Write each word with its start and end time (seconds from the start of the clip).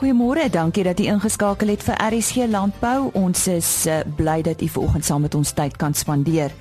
Goeiemôre, 0.00 0.48
dankie 0.50 0.80
dat 0.82 1.00
u 1.00 1.04
ingeskakel 1.04 1.68
het 1.68 1.82
vir 1.84 1.98
RSG 2.00 2.46
Landbou. 2.48 3.10
Ons 3.12 3.42
is 3.52 3.68
uh, 3.84 3.98
bly 4.16 4.38
dat 4.40 4.62
u 4.64 4.68
vanoggend 4.68 5.04
saam 5.04 5.20
met 5.20 5.34
ons 5.36 5.50
tyd 5.52 5.74
kan 5.76 5.92
spandeer. 5.94 6.54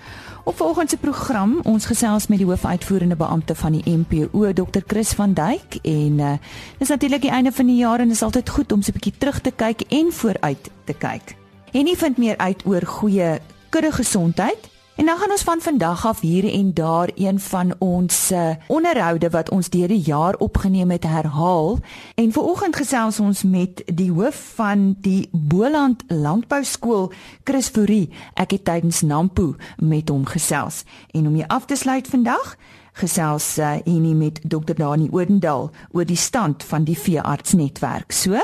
Op 0.43 0.57
vanoggend 0.59 0.89
se 0.89 0.97
program, 0.99 1.53
ons 1.63 1.85
gesels 1.87 2.27
met 2.27 2.41
die 2.41 2.47
hoofuitvoerende 2.47 3.15
beampte 3.15 3.55
van 3.55 3.77
die 3.77 3.95
MPO, 3.95 4.51
Dr. 4.53 4.83
Chris 4.87 5.13
van 5.15 5.33
Dyk 5.33 5.79
en 5.87 6.19
uh, 6.19 6.33
dis 6.81 6.91
natuurlik 6.91 7.21
die 7.21 7.31
einde 7.31 7.55
van 7.55 7.71
die 7.71 7.77
jaar 7.79 8.03
en 8.03 8.11
dit 8.11 8.17
is 8.19 8.25
altyd 8.27 8.49
goed 8.49 8.75
om 8.75 8.83
so 8.83 8.91
'n 8.91 8.99
bietjie 8.99 9.15
terug 9.17 9.39
te 9.39 9.55
kyk 9.55 9.87
en 9.87 10.11
vooruit 10.11 10.69
te 10.83 10.93
kyk. 10.93 11.35
En 11.71 11.87
u 11.87 11.95
vind 11.95 12.17
meer 12.17 12.37
uit 12.37 12.65
oor 12.65 12.83
goeie 12.85 13.39
kudde 13.69 13.91
gesondheid 13.91 14.67
En 14.99 15.05
dan 15.05 15.17
gaan 15.17 15.31
ons 15.31 15.43
van 15.43 15.61
vandag 15.61 16.05
af 16.05 16.19
hier 16.19 16.53
en 16.53 16.73
daar 16.73 17.09
een 17.15 17.39
van 17.39 17.75
ons 17.77 18.31
uh, 18.31 18.49
onderhoude 18.67 19.29
wat 19.29 19.49
ons 19.49 19.69
deur 19.69 19.87
die 19.87 20.01
jaar 20.01 20.35
opgeneem 20.35 20.91
het 20.91 21.03
herhaal. 21.03 21.79
En 22.15 22.31
vanoggend 22.31 22.75
gesels 22.75 23.19
ons 23.19 23.43
met 23.43 23.83
die 23.85 24.11
hoof 24.11 24.51
van 24.55 24.95
die 24.99 25.29
Boland 25.31 26.03
Landbou 26.07 26.63
Skool, 26.63 27.11
Chris 27.43 27.67
Fourie. 27.67 28.09
Ek 28.33 28.51
het 28.51 28.63
tydens 28.63 29.01
Nampo 29.01 29.55
met 29.77 30.09
hom 30.09 30.25
gesels. 30.25 30.83
En 31.11 31.27
om 31.27 31.33
hier 31.33 31.47
af 31.47 31.65
te 31.65 31.75
sluit 31.75 32.07
vandag, 32.07 32.57
gesels 32.91 33.57
uh, 33.57 33.71
Henny 33.85 34.11
met 34.11 34.41
Dr. 34.43 34.75
Dani 34.75 35.07
Odendaal 35.11 35.71
oor 35.91 36.05
die 36.05 36.19
stand 36.19 36.63
van 36.63 36.83
die 36.83 36.99
veeartsnetwerk. 36.99 38.11
So, 38.11 38.35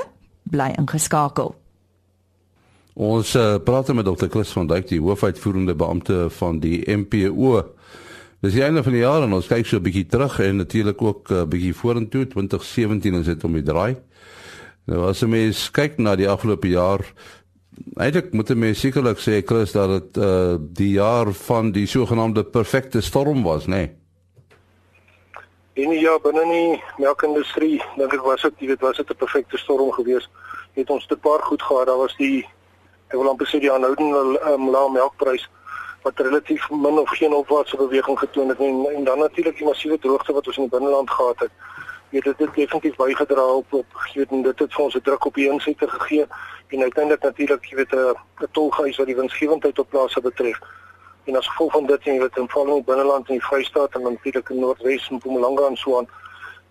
bly 0.43 0.71
ingeskakel. 0.79 1.64
Ons 2.95 3.33
uh, 3.35 3.57
praat 3.59 3.91
met 3.91 4.05
Dr. 4.07 4.29
Chris 4.31 4.53
van 4.55 4.67
Dijk, 4.67 4.87
die 4.87 5.01
hoofuitvoerende 5.03 5.75
beampte 5.75 6.29
van 6.29 6.61
die 6.63 6.79
MPO. 6.87 7.57
Dis 8.39 8.55
die 8.55 8.63
einde 8.63 8.83
van 8.83 8.95
die 8.95 9.01
jaar 9.01 9.25
en 9.25 9.33
ons 9.35 9.49
kyk 9.51 9.67
so 9.67 9.77
'n 9.77 9.83
bietjie 9.83 10.05
terug 10.07 10.39
en 10.39 10.63
natuurlik 10.63 11.01
ook 11.01 11.29
'n 11.29 11.33
uh, 11.33 11.43
bietjie 11.43 11.75
vorentoe 11.75 12.27
2017 12.27 13.13
is 13.19 13.25
dit 13.25 13.43
om 13.43 13.53
die 13.53 13.63
draai. 13.63 13.97
Nou 14.85 15.09
as 15.09 15.19
jy 15.19 15.27
mens 15.27 15.71
kyk 15.71 15.97
na 15.97 16.15
die 16.15 16.29
afgelope 16.29 16.67
jaar, 16.67 17.03
eintlik 17.97 18.31
moet 18.33 18.49
jy 18.49 18.73
sekerlik 18.73 19.19
sê 19.19 19.43
Chris 19.43 19.71
dat 19.71 19.89
dit 19.89 20.23
uh, 20.23 20.55
die 20.59 20.95
jaar 20.95 21.33
van 21.33 21.71
die 21.71 21.87
sogenaamde 21.87 22.43
perfekte 22.43 23.01
storm 23.01 23.43
was, 23.43 23.67
né? 23.67 23.75
Nee? 23.75 23.91
En 25.75 25.91
ja, 25.91 26.17
binne 26.23 26.43
die 26.47 26.81
melkindustrie, 27.03 27.81
dink 27.97 28.13
ek 28.13 28.23
was 28.23 28.41
dit, 28.41 28.53
weet, 28.59 28.79
was 28.79 28.97
dit 28.97 29.09
'n 29.09 29.17
perfekte 29.17 29.57
storm 29.57 29.91
geweest. 29.91 30.29
Het 30.73 30.89
ons 30.89 31.05
te 31.07 31.17
paar 31.17 31.41
goed 31.43 31.61
gehad. 31.61 31.87
Daar 31.87 31.97
was 31.97 32.15
die 32.15 32.45
ek 33.15 33.21
wil 33.21 33.31
amper 33.31 33.47
sê 33.47 33.61
die 33.63 33.71
aanhoudende 33.71 34.39
um, 34.51 34.67
lae 34.73 34.89
melkprys 34.91 35.45
wat 36.03 36.19
relatief 36.19 36.67
min 36.69 36.99
of 36.99 37.09
geen 37.17 37.33
opwaartse 37.33 37.77
beweging 37.79 38.19
getoon 38.19 38.51
het 38.51 38.59
en, 38.59 38.81
en 38.95 39.03
dan 39.03 39.19
natuurlik 39.23 39.57
die 39.57 39.65
massiewe 39.65 39.97
droogte 39.99 40.35
wat 40.35 40.47
ons 40.47 40.57
in 40.59 40.67
die 40.67 40.73
binneland 40.73 41.09
gehad 41.09 41.39
het. 41.39 41.53
Weet 42.11 42.27
dit 42.27 42.43
het 42.43 42.53
definitief 42.55 42.95
bygedra 42.99 43.45
op 43.61 43.73
op 43.73 43.85
weet 44.13 44.29
dit 44.29 44.59
het 44.59 44.73
vir 44.75 44.83
ons 44.83 44.95
'n 44.95 45.01
druk 45.07 45.25
op 45.25 45.39
die 45.39 45.47
insette 45.49 45.87
gegee 45.89 46.27
en 46.67 46.81
uiteindelik 46.81 47.23
natuurlik 47.23 47.65
jy 47.69 47.75
weet 47.75 47.93
'n 47.93 48.51
tolgeis 48.51 48.97
wat 48.97 49.07
die 49.07 49.15
winsgewendheid 49.15 49.79
op 49.79 49.89
plase 49.89 50.21
betref. 50.21 50.59
En 51.25 51.35
as 51.35 51.47
gevolg 51.47 51.71
van 51.71 51.85
dit 51.85 52.01
en 52.03 52.13
jy 52.13 52.19
weet 52.19 52.37
in 52.37 52.49
val 52.49 52.67
in 52.67 52.73
die 52.73 52.89
binneland 52.91 53.27
en 53.27 53.33
die 53.39 53.45
Vrystaat 53.45 53.95
en 53.95 54.01
natuurlik 54.01 54.49
in 54.49 54.59
Noordwes 54.59 55.09
en 55.09 55.15
Mpumalanga 55.15 55.67
en 55.67 55.77
so 55.77 55.97
aan 55.97 56.07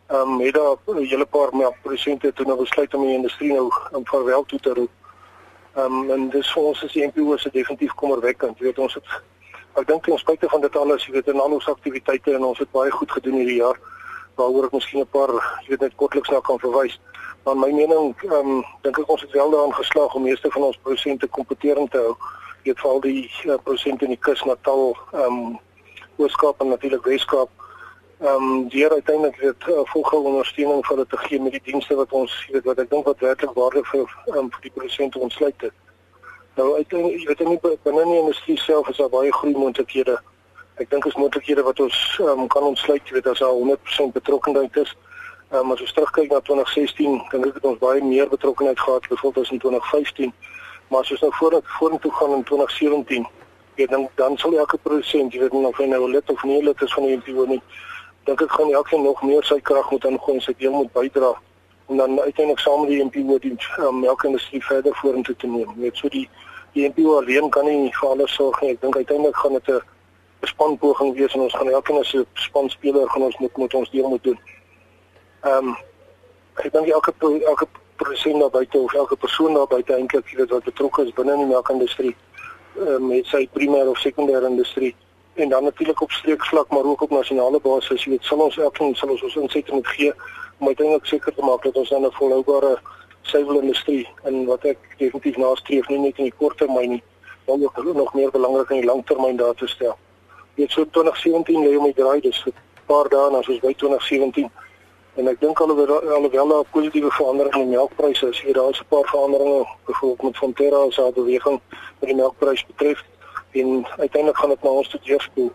ehm 0.07 0.31
um, 0.31 0.41
het 0.41 0.55
daar 0.55 0.77
'n 0.87 1.05
hele 1.05 1.27
paar 1.27 1.57
melkprodusente 1.57 2.33
toe 2.33 2.47
nou 2.47 2.59
besluit 2.59 2.95
om 2.95 3.07
die 3.07 3.15
industrie 3.15 3.53
nou 3.53 3.73
in 3.93 4.07
verwel 4.07 4.45
toe 4.45 4.61
te 4.61 4.75
roep. 4.75 4.91
Ehm 5.75 5.95
um, 5.95 6.11
en 6.11 6.29
dis 6.31 6.53
vir 6.53 6.63
ons 6.63 6.83
is 6.83 6.93
die 6.93 7.07
NPO 7.07 7.37
se 7.37 7.51
definitief 7.51 7.95
kommerwekkend. 7.99 8.59
Jy 8.59 8.69
weet 8.69 8.79
ons 8.79 8.95
het 8.95 9.09
ek 9.81 9.89
dink 9.89 10.07
ons 10.07 10.21
spite 10.23 10.49
van 10.53 10.61
dit 10.63 10.77
alles, 10.79 11.07
jy 11.07 11.17
weet 11.17 11.31
in 11.33 11.41
al 11.43 11.57
ons 11.57 11.67
aktiwiteite 11.73 12.35
en 12.37 12.45
ons 12.47 12.61
het 12.63 12.71
baie 12.71 12.93
goed 12.95 13.11
gedoen 13.11 13.41
hierdie 13.41 13.57
jaar 13.59 13.81
waaroor 14.39 14.69
ek 14.69 14.77
miskien 14.77 15.03
'n 15.03 15.11
paar 15.17 15.33
jy 15.65 15.75
weet 15.75 15.81
net 15.81 15.97
kortliks 15.97 16.31
na 16.31 16.41
kan 16.41 16.63
verwys. 16.63 17.01
Maar 17.45 17.57
my 17.57 17.71
mening 17.73 18.15
ehm 18.23 18.53
um, 18.53 18.65
dink 18.87 18.99
ek 18.99 19.11
ons 19.11 19.27
het 19.27 19.35
wel 19.35 19.51
daaraan 19.51 19.75
geslaag 19.75 20.15
om 20.15 20.23
meeste 20.23 20.51
van 20.51 20.63
ons 20.63 20.79
prosente 20.87 21.27
kompeterend 21.27 21.91
te 21.91 21.99
hou. 21.99 22.15
Jy 22.63 22.71
weet 22.71 22.81
veral 22.81 23.01
die 23.01 23.31
uh, 23.45 23.59
prosente 23.65 24.05
in 24.05 24.15
die 24.15 24.25
Kus 24.29 24.45
Natal, 24.45 24.97
ehm 25.13 25.39
um, 25.43 25.59
Ooskaap 26.17 26.61
en 26.61 26.69
natuurlik 26.69 27.05
Weskaap 27.05 27.51
ehm 28.19 28.43
um, 28.43 28.69
die 28.69 28.89
uiteindelik 28.89 29.41
het 29.41 29.69
uh, 29.69 29.81
volgehoue 29.85 30.25
ondersteuning 30.25 30.87
vir 30.87 30.97
hulle 30.97 31.07
te 31.07 31.17
gee 31.17 31.41
met 31.41 31.53
die 31.53 31.61
dienste 31.65 31.95
wat 31.95 32.13
ons 32.13 32.35
weet 32.53 32.65
wat 32.65 32.79
ek 32.79 32.91
dink 32.91 33.07
wat 33.11 33.19
werklik 33.19 33.57
waarde 33.59 33.83
vir 33.85 34.05
um, 34.39 34.51
vir 34.51 34.61
die 34.63 34.71
produsente 34.71 35.19
ontsluit 35.19 35.61
het. 35.67 35.73
Nou 36.55 36.75
uiteindelik 36.77 37.21
jy 37.21 37.27
weet 37.27 37.43
nie 37.49 37.59
binne 37.63 38.05
die 38.05 38.21
industrie 38.21 38.59
self 38.63 38.89
is 38.89 39.01
daar 39.03 39.11
baie 39.11 39.33
groei 39.33 39.57
moontlikhede. 39.59 40.15
Ek 40.79 40.91
dink 40.91 41.07
is 41.11 41.19
moontlikhede 41.19 41.63
wat 41.67 41.81
ons 41.81 41.99
um, 42.23 42.47
kan 42.47 42.63
ontsluit, 42.63 43.03
jy 43.09 43.19
weet 43.19 43.27
as 43.33 43.43
daar 43.43 43.59
100% 43.59 44.15
betrokkenheid 44.15 44.77
is. 44.83 44.93
Ehm 45.51 45.65
um, 45.65 45.73
as 45.75 45.83
ons 45.83 45.95
terugkyk 45.97 46.31
na 46.31 46.39
2016, 46.47 47.17
dink 47.33 47.49
ek 47.51 47.59
het 47.59 47.67
ons 47.71 47.81
baie 47.83 48.03
meer 48.03 48.31
betrokkenheid 48.31 48.81
gehad 48.81 49.09
byvoorbeeld 49.09 49.47
as 49.47 49.51
in 49.51 49.59
2015. 49.65 50.35
Maar 50.89 51.01
as 51.01 51.11
ons 51.11 51.27
nou 51.27 51.33
vorentoe 51.41 51.75
vorentoe 51.79 52.13
gaan 52.13 52.37
in 52.39 52.47
2017, 52.53 53.27
jy 53.75 53.87
dan 53.91 54.07
dan 54.15 54.39
sal 54.39 54.55
elke 54.55 54.79
produsent, 54.87 55.35
jy 55.35 55.43
weet 55.43 55.53
nie 55.53 55.67
of 55.67 55.83
hy 55.83 55.91
nou 55.91 56.07
lid 56.11 56.31
of 56.31 56.43
nie 56.47 56.63
lid 56.63 56.83
is 56.87 56.95
van 56.95 57.07
die 57.09 57.17
NPO 57.19 57.47
nie, 57.51 57.61
dink 58.25 58.41
ek 58.41 58.51
gaan 58.51 58.73
elkeen 58.73 59.03
nog 59.03 59.23
meer 59.23 59.45
sy 59.45 59.61
krag 59.61 59.91
moet 59.91 60.05
ingooi 60.05 60.37
en 60.37 60.43
sy 60.43 60.55
deel 60.59 60.73
moet 60.73 60.93
bydra 60.93 61.33
om 61.87 61.97
dan 61.97 62.21
uiteindelik 62.21 62.59
saam 62.59 62.81
met 62.81 62.91
die 62.91 63.05
NPO 63.05 63.39
die 63.39 63.57
um, 63.79 64.01
melkindustrie 64.01 64.63
verder 64.65 64.95
vorentoe 64.97 65.37
te 65.37 65.47
neem. 65.47 65.73
Net 65.77 65.97
so 65.97 66.09
die 66.09 66.29
die 66.73 66.89
NPO 66.89 67.19
alleen 67.21 67.51
kan 67.55 67.69
nie 67.69 67.93
vir 67.95 68.09
alles 68.09 68.35
sorg 68.35 68.61
nie. 68.63 68.73
Ek 68.75 68.81
dink 68.81 68.97
uiteindelik 68.97 69.37
gaan 69.37 69.59
dit 69.59 69.69
'n 69.69 69.83
spanpoging 70.49 71.15
wees 71.15 71.35
en 71.35 71.41
ons 71.41 71.55
gaan 71.55 71.71
elkeen 71.71 71.99
as 72.01 72.15
'n 72.15 72.27
spanspeler 72.35 73.09
gaan 73.09 73.23
ons 73.23 73.39
moet 73.39 73.57
moet 73.57 73.75
ons 73.75 73.91
deel 73.91 74.09
moet 74.09 74.25
doen. 74.25 74.39
Ehm 75.43 75.69
um, 75.69 75.77
ek 76.57 76.73
dink 76.73 76.89
elke 76.89 77.13
elke 77.47 77.67
produsent 77.97 78.41
daar 78.41 78.51
buite 78.51 78.79
of 78.79 78.95
elke 78.95 79.17
persoon 79.17 79.55
daar 79.55 79.67
buite 79.67 79.95
eintlik 79.95 80.49
wat 80.49 80.65
betrokke 80.65 81.05
is 81.05 81.13
binne 81.13 81.37
die 81.37 81.47
melkindustrie 81.47 82.17
met 82.99 83.27
sy 83.27 83.49
primêre 83.53 83.89
of 83.89 83.99
sekondêre 83.99 84.49
industrie 84.51 84.95
en 85.35 85.49
dan 85.49 85.65
natuurlik 85.65 86.01
op 86.01 86.11
streekvlak 86.11 86.69
maar 86.69 86.85
ook 86.85 87.01
op 87.03 87.11
nasionale 87.11 87.61
basis. 87.61 88.05
Jy 88.05 88.11
weet 88.11 88.25
sal 88.25 88.39
ons 88.39 88.59
elkeen 88.59 88.95
sal 88.95 89.09
ons 89.09 89.23
ons 89.23 89.37
insette 89.37 89.73
moet 89.73 89.87
gee 89.87 90.13
om 90.59 90.67
uiteindelik 90.67 91.07
seker 91.07 91.35
te 91.35 91.43
maak 91.43 91.63
dat 91.63 91.75
ons 91.75 91.89
dan 91.89 92.07
'n 92.07 92.13
volhoubare 92.13 92.79
suiwelindustrie 93.23 94.09
en 94.23 94.45
wat 94.45 94.65
ek 94.65 94.79
definitief 94.99 95.37
nastreef 95.37 95.89
nie 95.89 95.99
net 95.99 96.19
in 96.19 96.25
die 96.25 96.39
kort 96.39 96.59
termyn 96.59 96.91
nie 96.91 97.03
maar 97.47 97.57
ook 97.57 97.95
nog 97.95 98.15
meer 98.15 98.31
belangrik 98.31 98.71
in 98.71 98.81
die 98.81 98.87
langtermyn 98.87 99.37
daar 99.37 99.55
te 99.55 99.67
stel. 99.67 99.97
Dit 100.55 100.71
so 100.71 100.85
2017 100.91 101.63
lê 101.63 101.77
om 101.77 101.85
die 101.85 101.95
draai 101.95 102.21
dis 102.21 102.45
'n 102.47 102.53
paar 102.87 103.09
dae 103.09 103.31
na 103.31 103.43
soos 103.43 103.61
by 103.61 103.75
2017 103.75 104.51
en 105.15 105.29
ek 105.29 105.41
dink 105.41 105.61
alhoewel 105.61 106.11
alhoewel 106.11 106.49
daar 106.49 106.65
positiewe 106.71 107.11
veranderinge 107.11 107.63
in 107.63 107.69
melkpryse 107.69 108.29
is 108.29 108.41
hier 108.41 108.55
daar 108.55 108.71
is 108.71 108.81
'n 108.81 108.89
paar 108.89 109.05
veranderinge 109.05 109.67
byvoorbeeld 109.87 110.23
met 110.23 110.37
Fonterra 110.37 110.91
se 110.91 111.11
beweging 111.15 111.61
met 111.99 112.09
die 112.09 112.15
melkprys 112.15 112.67
betref 112.67 113.05
en 113.55 113.87
uiteindelik 113.97 114.37
gaan 114.37 114.49
dit 114.49 114.63
na 114.63 114.71
ons 114.71 114.89
toe 114.89 115.01
deurspoel. 115.03 115.53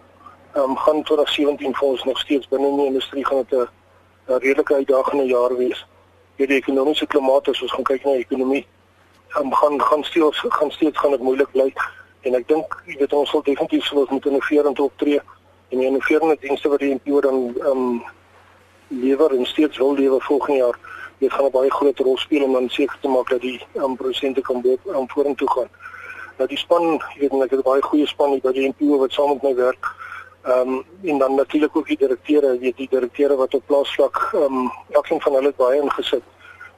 Ehm 0.54 0.70
um, 0.70 0.78
gaan 0.78 1.04
2017 1.04 1.76
vir 1.76 1.88
ons 1.88 2.04
nog 2.04 2.20
steeds 2.20 2.48
binne 2.48 2.76
die 2.76 2.86
industrie 2.86 3.26
gaan 3.26 3.46
dit 3.50 3.60
'n 3.60 4.40
redelike 4.46 4.74
uitdagende 4.74 5.26
jaar 5.26 5.58
wees. 5.58 5.86
Hierdie 6.36 6.58
ekonomiese 6.58 7.08
klimaat 7.08 7.48
as 7.48 7.62
ons 7.62 7.72
gaan 7.72 7.84
kyk 7.84 8.04
na 8.04 8.12
die 8.12 8.26
ekonomie, 8.28 8.66
ehm 9.36 9.46
um, 9.46 9.54
gaan 9.54 9.82
gaan 9.82 10.04
steeds 10.04 10.46
gaan 10.50 10.72
steeds 10.72 11.00
gaan 11.00 11.12
dit 11.12 11.22
moeilik 11.22 11.52
bly 11.52 11.74
en 12.22 12.36
ek 12.36 12.48
dink 12.48 12.84
jy 12.86 12.96
weet 13.00 13.14
ons 13.14 13.30
sal 13.30 13.44
definitief 13.44 13.86
sou 13.86 14.06
moet 14.10 14.26
innoverend 14.26 14.80
optree 14.80 15.22
en 15.70 15.78
die 15.78 15.88
innoverende 15.88 16.38
dienste 16.40 16.70
wat 16.70 16.80
die 16.80 16.94
NPO 16.94 17.22
dan 17.22 17.38
ehm 17.58 17.84
um, 17.84 18.04
lewer 18.90 19.36
en 19.36 19.46
steeds 19.46 19.78
wil 19.78 19.94
lewer 19.94 20.22
volgende 20.22 20.58
jaar. 20.60 20.78
Dit 21.20 21.34
gaan 21.34 21.46
'n 21.46 21.52
baie 21.52 21.72
groot 21.72 22.00
rol 22.00 22.18
speel 22.18 22.44
om 22.44 22.54
dan 22.54 22.70
seker 22.70 22.98
te 23.02 23.08
maak 23.08 23.30
dat 23.30 23.42
die 23.42 23.62
ehm 23.74 23.84
um, 23.84 23.96
prosente 23.96 24.42
kan 24.42 24.62
bo 24.62 24.78
um, 24.86 25.10
vorentoe 25.10 25.50
gaan. 25.50 25.70
Nou 26.40 26.48
die 26.48 26.58
span, 26.58 26.94
jy 27.20 27.28
weet 27.28 27.34
ek 27.44 27.52
het 27.52 27.60
'n 27.60 27.68
baie 27.68 27.82
goeie 27.84 28.08
span 28.08 28.32
hier 28.32 28.42
by 28.42 28.52
die 28.56 28.68
NPO 28.70 28.98
wat 28.98 29.12
saam 29.12 29.30
met 29.30 29.42
my 29.44 29.56
werk. 29.56 29.86
Ehm 30.44 30.70
um, 30.70 30.86
en 31.04 31.18
dan 31.18 31.36
natuurlik 31.36 31.76
ook 31.76 31.88
die 31.88 31.98
direkteure, 31.98 32.60
weet 32.60 32.78
die 32.78 32.88
direkteure 32.88 33.36
wat 33.36 33.54
op 33.54 33.66
plaasvlak 33.66 34.30
ehm 34.34 34.44
um, 34.44 34.72
elkeen 34.90 35.22
van 35.22 35.34
hulle 35.34 35.54
baie 35.58 35.82
ingesit 35.82 36.24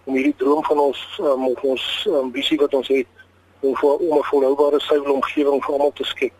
om 0.05 0.15
hierdie 0.15 0.35
droom 0.37 0.63
van 0.63 0.79
ons 0.79 1.19
um, 1.19 1.47
of 1.47 1.61
ons 1.61 2.07
um, 2.09 2.31
visie 2.33 2.57
wat 2.57 2.73
ons 2.73 2.87
het 2.87 3.07
om 3.59 3.75
vir 3.75 3.93
om 3.97 4.17
'n 4.17 4.23
volhoubare 4.23 4.79
suiwelomgewing 4.79 5.63
vir 5.63 5.73
almal 5.73 5.93
te 5.93 6.03
skep. 6.03 6.33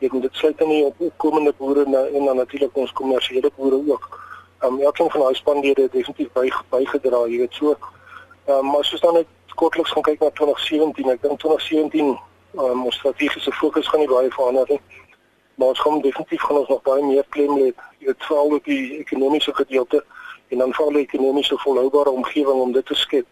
Ek 0.00 0.12
moet 0.12 0.22
dit 0.22 0.34
sluit 0.34 0.60
nie 0.66 0.84
op 0.84 1.00
opkomende 1.00 1.52
boere 1.58 1.84
na, 1.86 2.06
en 2.06 2.24
dan 2.24 2.36
natuurlik 2.36 2.76
ons 2.76 2.92
kommersiële 2.92 3.50
boere 3.56 3.82
ook. 3.90 4.20
Ehm 4.60 4.72
um, 4.72 4.80
elkeen 4.80 5.10
van 5.10 5.20
daai 5.20 5.34
spanlede 5.34 5.88
definitief 5.90 6.32
by 6.32 6.52
bygedra, 6.70 7.26
jy 7.26 7.38
weet 7.38 7.54
so. 7.54 7.76
Ehm 8.46 8.58
um, 8.58 8.74
as 8.74 8.92
ons 8.92 9.00
dan 9.00 9.14
net 9.14 9.26
kortliks 9.54 9.90
gaan 9.90 10.02
kyk 10.02 10.20
na 10.20 10.30
2017, 10.30 11.10
ek 11.10 11.22
dink 11.22 11.38
2017 11.38 12.18
um, 12.58 12.84
ons 12.84 12.94
strategiese 12.94 13.52
fokus 13.52 13.88
gaan 13.88 14.00
nie 14.00 14.10
baie 14.10 14.30
verander 14.30 14.66
nie. 14.68 14.80
Maar 15.54 15.68
ons 15.74 15.80
gaan 15.80 16.00
definitief 16.00 16.42
gaan 16.42 16.60
ons 16.60 16.68
nog 16.68 16.82
baie 16.82 17.02
meer 17.02 17.26
klem 17.34 17.56
lê, 17.58 17.72
jy 17.98 18.14
op 18.30 18.64
die 18.64 18.98
ekonomiese 18.98 19.54
gedeelte 19.54 20.04
en 20.48 20.58
dan 20.58 20.74
veral 20.74 20.92
die 20.92 21.06
ekonomiese 21.06 21.58
volhoubare 21.58 22.10
omgewing 22.10 22.60
om 22.60 22.72
dit 22.72 22.86
te 22.86 22.94
skep 22.94 23.26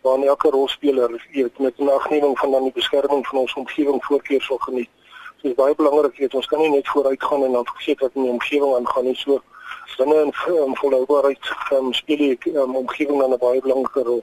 waar 0.00 0.22
elke 0.22 0.50
rolspeler 0.50 1.12
jy 1.32 1.42
weet 1.42 1.58
met 1.58 1.78
nagneming 1.78 2.38
van 2.38 2.50
dan 2.50 2.68
die 2.68 2.72
beskerming 2.72 3.26
van 3.26 3.38
ons 3.38 3.54
omgewing 3.54 4.04
voorkeur 4.04 4.42
sal 4.42 4.58
geniet. 4.58 4.88
Dit 5.42 5.50
is 5.50 5.56
baie 5.56 5.74
belangrik 5.74 6.16
weet 6.16 6.34
ons 6.34 6.46
kan 6.46 6.60
nie 6.60 6.70
net 6.70 6.88
vooruit 6.88 7.22
gaan 7.22 7.44
en 7.44 7.52
dan 7.52 7.66
vergeet 7.72 8.00
wat 8.00 8.14
in 8.14 8.22
die 8.22 8.32
omgewing 8.32 8.74
aangaan 8.76 9.04
nie. 9.04 9.16
So 9.16 9.40
binne 10.00 10.20
in 10.24 10.32
um, 10.48 10.76
volhoubaarheid 10.76 11.50
um, 11.76 11.92
speel 11.92 12.16
die 12.16 12.54
um, 12.56 12.76
omgewing 12.76 13.18
dan 13.20 13.32
'n 13.32 13.38
baie 13.38 13.60
belangrike 13.60 14.02
rol. 14.02 14.22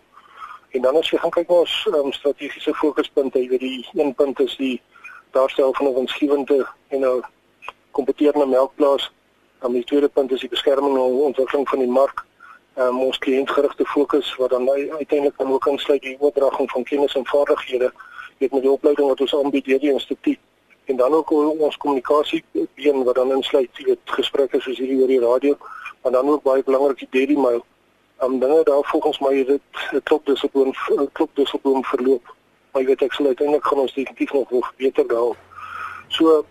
En 0.70 0.82
dan 0.82 0.96
as 0.96 1.10
jy 1.10 1.18
gaan 1.18 1.32
kyk 1.32 1.50
na 1.50 1.62
ons 1.64 1.76
um, 1.94 2.12
strategiese 2.12 2.74
fokuspunte, 2.74 3.40
jy 3.40 3.50
weet 3.50 3.60
die 3.60 3.90
een 3.94 4.14
punt 4.16 4.40
is 4.40 4.56
die 4.56 4.82
daarstel 5.32 5.74
van 5.74 5.88
'n 5.88 5.94
winsgewende 5.94 6.68
en 6.88 7.06
'n 7.06 7.24
kompeterende 7.92 8.46
melkplaas. 8.46 9.12
Dan 9.60 9.72
die 9.72 9.84
tweede 9.84 10.10
punt 10.10 10.32
is 10.32 10.40
die 10.40 10.50
beskerming 10.50 10.96
en 10.96 11.02
ontwikkeling 11.02 11.70
van 11.70 11.80
die 11.80 11.94
mark. 12.00 12.26
Um, 12.76 13.00
ons 13.00 13.18
kliëntgerigte 13.18 13.86
fokus 13.86 14.36
wat 14.36 14.50
dan 14.50 14.70
uiteindelik 14.70 15.38
dan 15.38 15.52
ook 15.52 15.66
insluit 15.66 16.02
die 16.02 16.18
oordraging 16.20 16.72
van 16.72 16.84
kennis 16.84 17.16
en 17.16 17.26
vaardighede 17.26 17.92
weet 18.38 18.52
met 18.52 18.62
die 18.62 18.72
opleiding 18.72 19.08
wat 19.08 19.22
ons 19.22 19.36
aanbied 19.36 19.66
deur 19.66 19.80
die 19.80 19.92
instituut 19.92 20.40
en 20.86 20.96
dan 20.96 21.14
ook 21.14 21.32
ons 21.32 21.78
kommunikasie 21.78 22.44
been 22.52 23.04
wat 23.04 23.16
dan 23.16 23.32
insluit 23.32 23.70
weet 23.86 24.00
gesprekke 24.18 24.62
soos 24.62 24.78
hierdie 24.78 25.00
oor 25.02 25.08
die 25.12 25.20
radio 25.20 25.58
maar 26.04 26.12
dan 26.12 26.30
ook 26.30 26.44
baie 26.44 26.64
belangrik 26.64 27.00
die 27.00 27.10
daily 27.12 27.40
mail 27.40 27.66
um, 28.24 28.40
dinge 28.40 28.64
daar 28.64 28.84
volgens 28.84 29.20
my 29.20 29.46
dit 29.46 29.62
klop 30.04 30.26
dissipline 30.26 30.74
klop 31.12 31.30
dissipline 31.34 31.84
verloop. 31.84 32.36
Maar 32.72 32.82
jy 32.82 32.88
weet 32.88 33.02
ek 33.02 33.14
sal 33.14 33.26
uiteindelik 33.26 33.66
gaan 33.66 33.80
ons 33.80 33.94
definitief 33.94 34.34
nog 34.34 34.52
nog 34.52 34.74
beter 34.78 35.08
daal. 35.08 35.36
So 36.08 36.46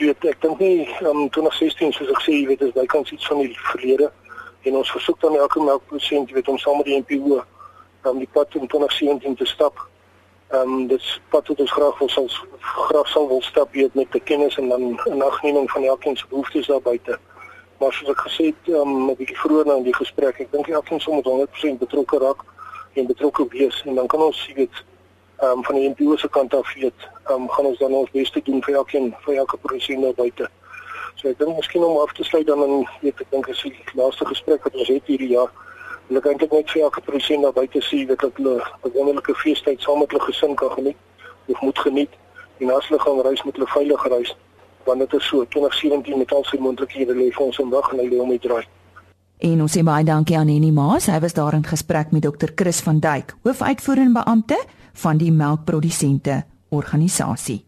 jy 0.00 0.10
weet 0.10 0.24
ek 0.24 0.40
dink 0.42 0.58
nie 0.58 0.88
um, 1.06 1.28
2016 1.30 1.92
soos 1.92 2.10
ek 2.10 2.20
sê 2.26 2.36
jy 2.40 2.46
weet 2.50 2.66
is 2.66 2.74
bykans 2.76 3.14
iets 3.14 3.26
van 3.30 3.42
die 3.44 3.56
verlede. 3.70 4.10
En 4.62 4.78
ons 4.82 4.94
versoek 4.94 5.20
dan 5.20 5.38
elke 5.38 5.62
melkprosent 5.62 6.28
jy 6.28 6.38
weet 6.40 6.48
om 6.48 6.58
saam 6.58 6.82
met 6.82 6.90
die 6.90 7.00
NPO 7.02 7.42
om 8.10 8.18
die 8.18 8.30
pad 8.34 8.54
in 8.58 8.66
2017 8.66 9.36
te 9.38 9.46
stap. 9.46 9.78
Ehm 10.50 10.78
um, 10.78 10.86
dit 10.90 11.20
pad 11.30 11.46
wat 11.48 11.60
ons 11.60 11.76
graag 11.78 11.98
wil 11.98 12.10
sal 12.10 12.30
graag 12.60 13.08
sal 13.08 13.28
wil 13.28 13.42
stap 13.42 13.72
weet 13.72 13.94
met 13.94 14.10
die 14.12 14.24
kennis 14.30 14.58
en 14.58 14.68
dan 14.68 14.98
'n 15.06 15.22
agneming 15.22 15.70
van 15.70 15.84
elkeen 15.84 16.16
se 16.16 16.26
behoeftes 16.28 16.66
daar 16.66 16.82
buite 16.82 17.18
maar 17.82 17.92
soos 17.92 18.10
ek 18.14 18.20
gesê 18.26 18.44
het 18.50 18.68
um, 18.78 19.10
'n 19.10 19.16
bietjie 19.18 19.38
vroeër 19.42 19.66
nou 19.66 19.76
in 19.76 19.88
die 19.90 19.98
gesprek, 19.98 20.38
ek 20.40 20.52
dink 20.52 20.68
elkeen 20.68 21.00
sou 21.00 21.14
moet 21.14 21.26
100% 21.26 21.78
betrokke 21.84 22.18
raak 22.18 22.40
en 22.94 23.06
betrokke 23.06 23.46
wees 23.50 23.82
en 23.86 23.94
dan 23.98 24.06
kan 24.06 24.22
ons 24.22 24.42
sien 24.44 24.54
dit 24.54 24.76
ehm 25.42 25.58
um, 25.58 25.64
van 25.66 25.74
die 25.74 25.88
NPO 25.90 26.16
se 26.16 26.28
kant 26.28 26.54
af 26.54 26.74
weet, 26.74 27.00
ehm 27.26 27.42
um, 27.42 27.48
gaan 27.54 27.66
ons 27.70 27.78
dan 27.78 27.92
ons 28.00 28.10
bes 28.10 28.30
te 28.30 28.42
doen 28.42 28.62
vir 28.62 28.74
elkeen 28.74 29.14
vir 29.24 29.34
elke 29.34 29.56
produsent 29.56 29.98
nou 29.98 30.12
buite. 30.14 30.46
So 31.14 31.28
ek 31.28 31.38
dink 31.38 31.56
miskien 31.56 31.84
om 31.84 31.98
af 32.04 32.12
te 32.12 32.24
sluit 32.24 32.46
dan 32.46 32.62
in 32.62 32.86
weet 33.00 33.20
ek 33.20 33.30
dink 33.30 33.46
is 33.46 33.62
die 33.62 33.74
laaste 33.94 34.26
gesprek 34.30 34.62
wat 34.62 34.74
ons 34.74 34.88
het 34.88 35.10
hierdie 35.10 35.32
jaar. 35.34 35.50
En 36.08 36.16
ek 36.16 36.30
dink 36.38 36.52
net 36.52 36.70
vir 36.70 36.82
elke 36.82 37.00
produsent 37.00 37.42
nou 37.42 37.52
buite 37.52 37.80
sien 37.80 38.06
dat 38.06 38.22
hulle 38.38 38.54
'n 38.62 38.94
wonderlike 38.94 39.34
feestyd 39.34 39.82
saam 39.82 39.98
met 39.98 40.10
hulle 40.10 40.24
gesin 40.30 40.54
kan 40.54 40.70
geniet 40.70 40.96
of 41.48 41.60
moet 41.60 41.78
geniet 41.78 42.14
en 42.58 42.70
as 42.70 42.88
hulle 42.88 43.00
gaan 43.00 43.20
reis 43.20 43.42
met 43.42 43.54
hulle 43.54 43.74
veilig 43.74 44.06
reis 44.06 44.36
want 44.84 44.98
dit 44.98 45.12
is 45.12 45.26
so 45.26 45.44
2017 45.48 46.18
met 46.18 46.32
al 46.32 46.44
sy 46.44 46.58
moontlikhede 46.60 47.14
lê 47.14 47.30
vir 47.30 47.46
ons 47.46 47.58
om 47.58 47.70
wag 47.70 47.92
en 47.92 47.98
hy 47.98 48.08
lê 48.08 48.20
om 48.20 48.30
die 48.30 48.38
draai. 48.38 48.64
En 49.42 49.62
ons 49.64 49.72
sê 49.74 49.82
baie 49.82 50.04
dankie 50.06 50.36
aan 50.38 50.48
Henny 50.48 50.70
Maas. 50.70 51.08
Hy 51.10 51.18
was 51.20 51.34
daar 51.34 51.54
in 51.54 51.66
gesprek 51.66 52.12
met 52.14 52.22
Dr. 52.22 52.52
Chris 52.54 52.80
van 52.80 53.00
Duyk, 53.02 53.34
hoofuitvoerende 53.42 54.20
beampte 54.20 54.58
van 55.02 55.18
die 55.18 55.32
melkprodusente 55.32 56.44
organisasie. 56.70 57.64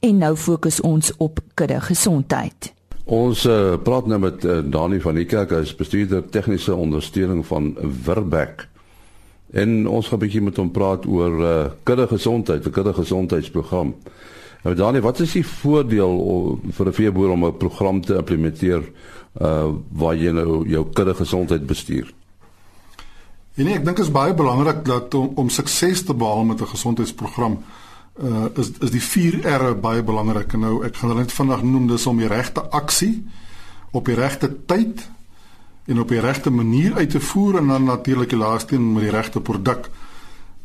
En 0.00 0.18
nou 0.18 0.34
fokus 0.36 0.80
ons 0.80 1.12
op 1.18 1.40
kudde 1.54 1.80
gesondheid. 1.80 2.72
Ons 3.04 3.44
uh, 3.48 3.76
praat 3.82 4.06
nou 4.06 4.18
met 4.20 4.44
uh, 4.44 4.58
Dani 4.64 5.00
van 5.00 5.16
die 5.16 5.26
kerk 5.28 5.52
as 5.56 5.74
bestuurder 5.76 6.24
tegniese 6.28 6.74
ondersteuning 6.74 7.44
van 7.46 7.74
Wirbeck. 8.04 8.68
En 9.50 9.86
ons 9.88 10.08
gaan 10.08 10.18
'n 10.18 10.24
bietjie 10.24 10.42
met 10.44 10.56
hom 10.56 10.70
praat 10.70 11.06
oor 11.06 11.40
uh, 11.40 11.66
kudde 11.82 12.06
gesondheid, 12.06 12.66
'n 12.66 12.70
kudde 12.70 12.92
gesondheidsprogram. 12.92 13.94
Nou 14.62 14.74
Dani, 14.74 15.00
wat 15.00 15.20
is 15.20 15.32
die 15.32 15.46
voordeel 15.46 16.14
vir 16.70 16.86
'n 16.86 16.92
veeboer 16.92 17.30
om 17.30 17.44
'n 17.44 17.56
program 17.56 18.00
te 18.00 18.14
implementeer 18.14 18.82
uh 19.40 19.70
waar 19.92 20.16
jy 20.16 20.32
nou 20.32 20.68
jou 20.68 20.86
kudde 20.92 21.14
gesondheid 21.14 21.66
bestuur? 21.66 22.12
En 23.54 23.64
nee, 23.64 23.74
ek 23.74 23.84
dink 23.84 23.96
dit 23.96 24.06
is 24.06 24.12
baie 24.12 24.34
belangrik 24.34 24.84
dat 24.84 25.14
om, 25.14 25.32
om 25.34 25.48
sukses 25.48 26.04
te 26.04 26.14
behaal 26.14 26.44
met 26.44 26.60
'n 26.60 26.66
gesondheidsprogram 26.66 27.58
uh 28.22 28.46
is 28.54 28.70
is 28.80 28.90
die 28.90 29.02
4 29.02 29.40
R'e 29.42 29.74
baie 29.74 30.02
belangrik. 30.02 30.52
En 30.52 30.60
nou 30.60 30.84
ek 30.84 30.96
gaan 30.96 31.08
hulle 31.10 31.20
net 31.20 31.32
vandag 31.32 31.62
noem 31.62 31.86
dis 31.86 32.06
om 32.06 32.16
die 32.16 32.26
regte 32.26 32.60
aksie 32.70 33.24
op 33.90 34.04
die 34.04 34.14
regte 34.14 34.50
tyd 34.66 35.08
en 35.86 36.00
op 36.00 36.08
die 36.08 36.20
regte 36.20 36.50
manier 36.50 36.94
uit 36.94 37.10
te 37.10 37.20
voer 37.20 37.58
en 37.58 37.66
dan 37.66 37.84
natuurlik 37.84 38.28
die 38.28 38.38
laaste 38.38 38.74
een 38.74 38.92
met 38.92 39.02
die 39.02 39.10
regte 39.10 39.40
produk. 39.40 39.90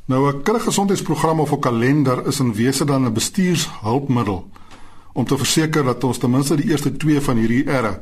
Nou 0.06 0.34
'n 0.34 0.42
kindergesondheidsprogram 0.42 1.40
of 1.40 1.52
'n 1.52 1.60
kalender 1.60 2.28
is 2.28 2.40
in 2.40 2.54
wese 2.54 2.86
dan 2.86 3.06
'n 3.06 3.14
bestuurshulpmiddel 3.14 4.50
om 5.14 5.26
te 5.26 5.38
verseker 5.38 5.84
dat 5.84 6.04
ons 6.04 6.18
ten 6.18 6.30
minste 6.30 6.56
die 6.56 6.70
eerste 6.70 6.98
2 6.98 7.22
van 7.22 7.38
hierdie 7.38 7.64
R'e 7.64 8.00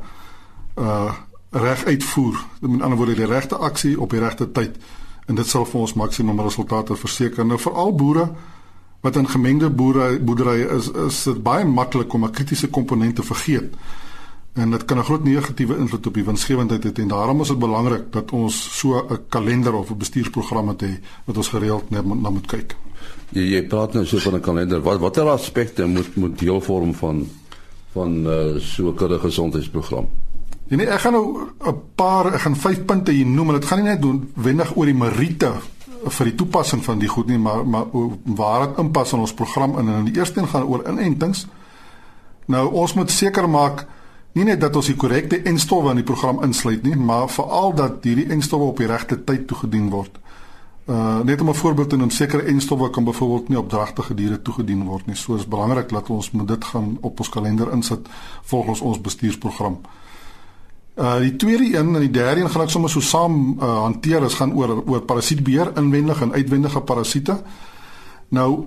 uh 0.78 1.12
reg 1.50 1.84
uitvoer. 1.84 2.44
Met 2.60 2.80
ander 2.80 2.96
woorde 2.96 3.14
die 3.14 3.24
regte 3.24 3.56
aksie 3.56 4.00
op 4.00 4.10
die 4.10 4.18
regte 4.18 4.52
tyd 4.52 4.76
en 5.26 5.34
dit 5.34 5.46
sal 5.46 5.64
vir 5.64 5.80
ons 5.80 5.92
maksimum 5.92 6.40
resultate 6.40 6.96
verseker. 6.96 7.46
Nou 7.46 7.58
veral 7.58 7.94
boere 7.94 8.30
wat 9.00 9.16
in 9.16 9.28
gemengde 9.28 9.70
boere 9.70 10.18
boerderye 10.18 10.68
is, 10.68 10.90
is 10.90 11.22
dit 11.22 11.42
baie 11.42 11.64
maklik 11.64 12.12
om 12.12 12.24
'n 12.24 12.30
kritiese 12.30 12.68
komponent 12.68 13.16
te 13.16 13.22
vergeet 13.22 13.74
en 14.52 14.70
dit 14.70 14.84
kan 14.84 14.98
'n 14.98 15.04
groot 15.04 15.24
negatiewe 15.24 15.76
invloed 15.76 16.06
op 16.06 16.14
die 16.14 16.24
winsgewendheid 16.24 16.84
hê 16.84 17.02
en 17.02 17.08
daarom 17.08 17.40
is 17.40 17.48
dit 17.48 17.58
belangrik 17.58 18.12
dat 18.12 18.32
ons 18.32 18.78
so 18.78 19.06
'n 19.08 19.18
kalender 19.28 19.74
of 19.74 19.90
'n 19.90 19.96
bestuursprogram 19.96 20.68
het 20.68 20.84
wat 21.24 21.36
ons 21.36 21.48
gereeld 21.48 21.90
na, 21.90 22.02
na 22.02 22.30
moet 22.30 22.46
kyk. 22.46 22.76
Jy 23.32 23.42
jy 23.42 23.62
praat 23.66 23.92
nou 23.92 24.04
so 24.06 24.18
van 24.18 24.34
'n 24.34 24.40
kalender. 24.40 24.82
Wat 24.82 25.00
watter 25.00 25.28
aspekte 25.28 25.86
moet 25.86 26.16
moet 26.16 26.38
deel 26.38 26.60
vorm 26.60 26.94
van 26.94 27.28
van 27.92 28.26
uh, 28.26 28.58
so 28.58 28.88
'n 28.88 28.94
kudde 28.94 29.18
gesondheidsprogram? 29.18 30.08
Nee, 30.68 30.78
nee, 30.78 30.86
ek 30.86 31.00
gaan 31.00 31.12
nou 31.12 31.48
'n 31.66 31.80
paar, 31.94 32.34
ek 32.34 32.40
gaan 32.40 32.56
vyf 32.56 32.84
punte 32.84 33.12
hier 33.12 33.26
noem 33.26 33.48
en 33.48 33.54
dit 33.54 33.64
gaan 33.64 33.78
nie 33.78 33.88
net 33.88 34.02
doen 34.02 34.32
wendig 34.34 34.76
oor 34.76 34.84
die 34.84 34.94
meriete 34.94 35.52
vir 36.04 36.24
die 36.24 36.34
toepassing 36.34 36.84
van 36.84 36.98
die 36.98 37.08
goed 37.08 37.26
nie, 37.26 37.38
maar 37.38 37.66
maar 37.66 37.86
waar 38.24 38.66
dit 38.66 38.78
inpas 38.78 39.12
in 39.12 39.18
ons 39.18 39.34
program 39.34 39.78
in 39.78 39.88
en 39.88 40.04
die 40.04 40.16
eerste 40.16 40.40
een 40.40 40.48
gaan 40.48 40.64
oor 40.64 40.88
inentings. 40.88 41.46
Nou 42.46 42.72
ons 42.72 42.94
moet 42.94 43.10
seker 43.10 43.48
maak 43.48 43.86
nie 44.32 44.44
net 44.44 44.60
dat 44.60 44.76
ons 44.76 44.86
die 44.86 44.96
korrekte 44.96 45.42
enstowwe 45.48 45.90
in 45.90 46.00
die 46.00 46.08
program 46.08 46.42
insluit 46.44 46.82
nie, 46.82 46.96
maar 46.96 47.28
veral 47.28 47.74
dat 47.74 48.04
hierdie 48.04 48.28
enstowwe 48.32 48.72
op 48.72 48.80
die 48.80 48.86
regte 48.86 49.24
tyd 49.24 49.46
toegedien 49.46 49.90
word. 49.90 50.18
Uh 50.86 51.20
net 51.22 51.40
om 51.40 51.48
'n 51.48 51.54
voorbeeld 51.54 51.88
te 51.88 51.96
noem, 51.96 52.10
sekere 52.10 52.42
enstowwe 52.42 52.90
kan 52.90 53.04
byvoorbeeld 53.04 53.48
nie 53.48 53.58
op 53.58 53.68
dragtige 53.68 54.14
diere 54.14 54.42
toegedien 54.42 54.84
word 54.84 55.06
nie. 55.06 55.16
So 55.16 55.34
is 55.34 55.48
belangrik 55.48 55.88
dat 55.88 56.10
ons 56.10 56.30
moet 56.30 56.48
dit 56.48 56.64
gaan 56.64 56.98
op 57.00 57.18
ons 57.18 57.28
kalender 57.28 57.72
insit 57.72 58.08
volgens 58.42 58.80
ons 58.80 59.00
bestuursprogram. 59.00 59.78
Uh 60.96 61.18
die 61.18 61.36
tweede 61.36 61.78
een 61.78 61.94
en 61.94 62.00
die 62.00 62.10
derde 62.10 62.40
een 62.40 62.50
gaan 62.50 62.62
ek 62.62 62.70
sommer 62.70 62.90
so 62.90 63.00
saam 63.00 63.56
uh, 63.60 63.82
hanteer. 63.82 64.20
Dit 64.20 64.32
gaan 64.32 64.54
oor 64.54 64.82
oor 64.86 65.00
parasietbeheer, 65.00 65.72
inwendige 65.76 66.24
en 66.24 66.32
uitwendige 66.32 66.80
parasiete. 66.80 67.42
Nou 68.28 68.64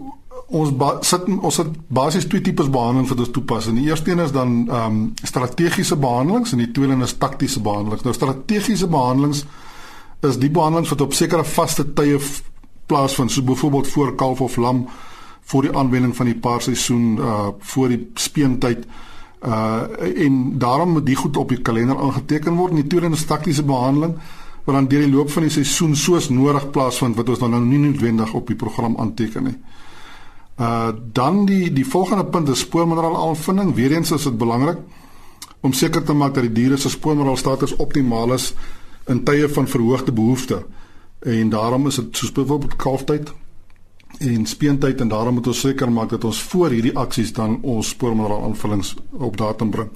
ons 0.47 0.71
sit 1.01 1.29
ons 1.41 1.57
het 1.57 1.69
basies 1.87 2.27
twee 2.29 2.41
tipes 2.41 2.69
behandeling 2.69 3.07
vir 3.09 3.17
dit 3.17 3.31
toepas. 3.33 3.67
En 3.67 3.79
die 3.79 3.87
eerste 3.89 4.11
een 4.11 4.19
is 4.19 4.31
dan 4.31 4.67
ehm 4.69 4.97
um, 4.97 5.13
strategiese 5.23 5.97
behandelings 5.97 6.51
en 6.51 6.61
die 6.61 6.71
tweede 6.71 6.93
een 6.93 7.01
is 7.01 7.17
taktiese 7.17 7.61
behandelings. 7.61 8.03
Nou 8.03 8.13
strategiese 8.13 8.87
behandelings 8.87 9.45
is 10.21 10.37
die 10.37 10.49
behandelings 10.49 10.89
wat 10.89 11.01
op 11.01 11.13
sekere 11.13 11.43
vaste 11.43 11.93
tye 11.93 12.19
plaasvind, 12.85 13.31
so 13.31 13.41
byvoorbeeld 13.41 13.87
voor 13.87 14.15
kalf 14.15 14.41
of 14.41 14.55
lam 14.55 14.87
voor 15.45 15.61
die 15.61 15.77
aanwending 15.77 16.15
van 16.15 16.25
die 16.25 16.37
paarseisoen 16.37 17.17
uh 17.17 17.47
voor 17.59 17.89
die 17.89 18.11
speentyd 18.13 18.85
uh 19.45 19.81
en 20.25 20.57
daarom 20.59 20.89
moet 20.89 21.05
die 21.05 21.15
goed 21.15 21.37
op 21.37 21.49
die 21.49 21.61
kalender 21.61 21.99
aangeteken 21.99 22.55
word. 22.55 22.71
En 22.71 22.81
die 22.81 22.87
tweede 22.87 23.09
is 23.15 23.25
taktiese 23.25 23.63
behandeling 23.63 24.15
wat 24.65 24.75
dan 24.75 24.87
deur 24.87 25.01
die 25.05 25.13
loop 25.13 25.29
van 25.31 25.45
die 25.45 25.51
seisoen 25.51 25.95
soos 25.95 26.29
nodig 26.29 26.69
plaasvind 26.69 27.15
wat 27.15 27.29
ons 27.29 27.39
dan 27.39 27.53
nou 27.53 27.61
nie 27.65 27.79
noodwendig 27.79 28.33
op 28.33 28.47
die 28.47 28.55
program 28.55 28.97
aanteken 28.97 29.43
nie. 29.43 29.57
Uh 30.55 30.87
dan 31.11 31.45
die 31.45 31.73
die 31.73 31.87
volgende 31.87 32.25
punt 32.25 32.49
is 32.49 32.59
spoormineraal 32.59 33.17
aanvinding. 33.27 33.73
Weereens 33.75 34.11
is 34.11 34.23
dit 34.23 34.37
belangrik 34.37 34.77
om 35.59 35.73
seker 35.73 36.03
te 36.03 36.13
maak 36.13 36.33
dat 36.33 36.43
die 36.43 36.51
diere 36.51 36.77
se 36.77 36.89
spoormineraal 36.89 37.37
status 37.37 37.75
optimaal 37.75 38.33
is 38.33 38.53
in 39.07 39.23
tye 39.23 39.49
van 39.49 39.67
verhoogde 39.67 40.11
behoefte. 40.11 40.65
En 41.19 41.49
daarom 41.49 41.87
is 41.87 41.95
dit 41.95 42.17
soos 42.17 42.31
byvoorbeeld 42.31 42.75
kalftyd 42.75 43.33
en 44.19 44.45
speentyd 44.45 45.01
en 45.01 45.07
daarom 45.07 45.33
moet 45.33 45.47
ons 45.47 45.59
seker 45.59 45.91
maak 45.91 46.09
dat 46.09 46.23
ons 46.23 46.41
voor 46.41 46.69
hierdie 46.69 46.95
aksies 46.97 47.33
dan 47.33 47.59
ons 47.61 47.89
spoormineraal 47.89 48.43
aanvullings 48.43 48.95
op 49.11 49.37
datum 49.37 49.69
bring. 49.69 49.89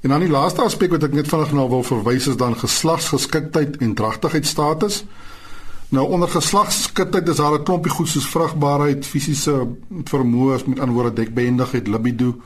En 0.00 0.12
dan 0.12 0.20
die 0.20 0.30
laaste 0.30 0.62
aspek 0.62 0.92
wat 0.94 1.02
ek 1.08 1.16
net 1.16 1.28
vinnig 1.28 1.52
nou 1.56 1.68
wil 1.70 1.82
verwys 1.82 2.28
is 2.30 2.36
dan 2.38 2.54
geslagsgeskiktheid 2.54 3.80
en 3.82 3.94
dragtigheidstatus. 3.98 5.00
Nou 5.88 6.08
onder 6.08 6.28
geslagsgeskikheid 6.28 7.28
is 7.28 7.36
daar 7.36 7.58
'n 7.58 7.62
klompie 7.62 7.90
goed 7.90 8.08
soos 8.08 8.26
vrugbaarheid, 8.26 9.06
fisiese 9.06 9.68
vermoëns, 10.04 10.64
met 10.64 10.78
ander 10.78 10.94
woorde 10.94 11.12
dekbehendigheid, 11.12 11.86
libido 11.86 12.40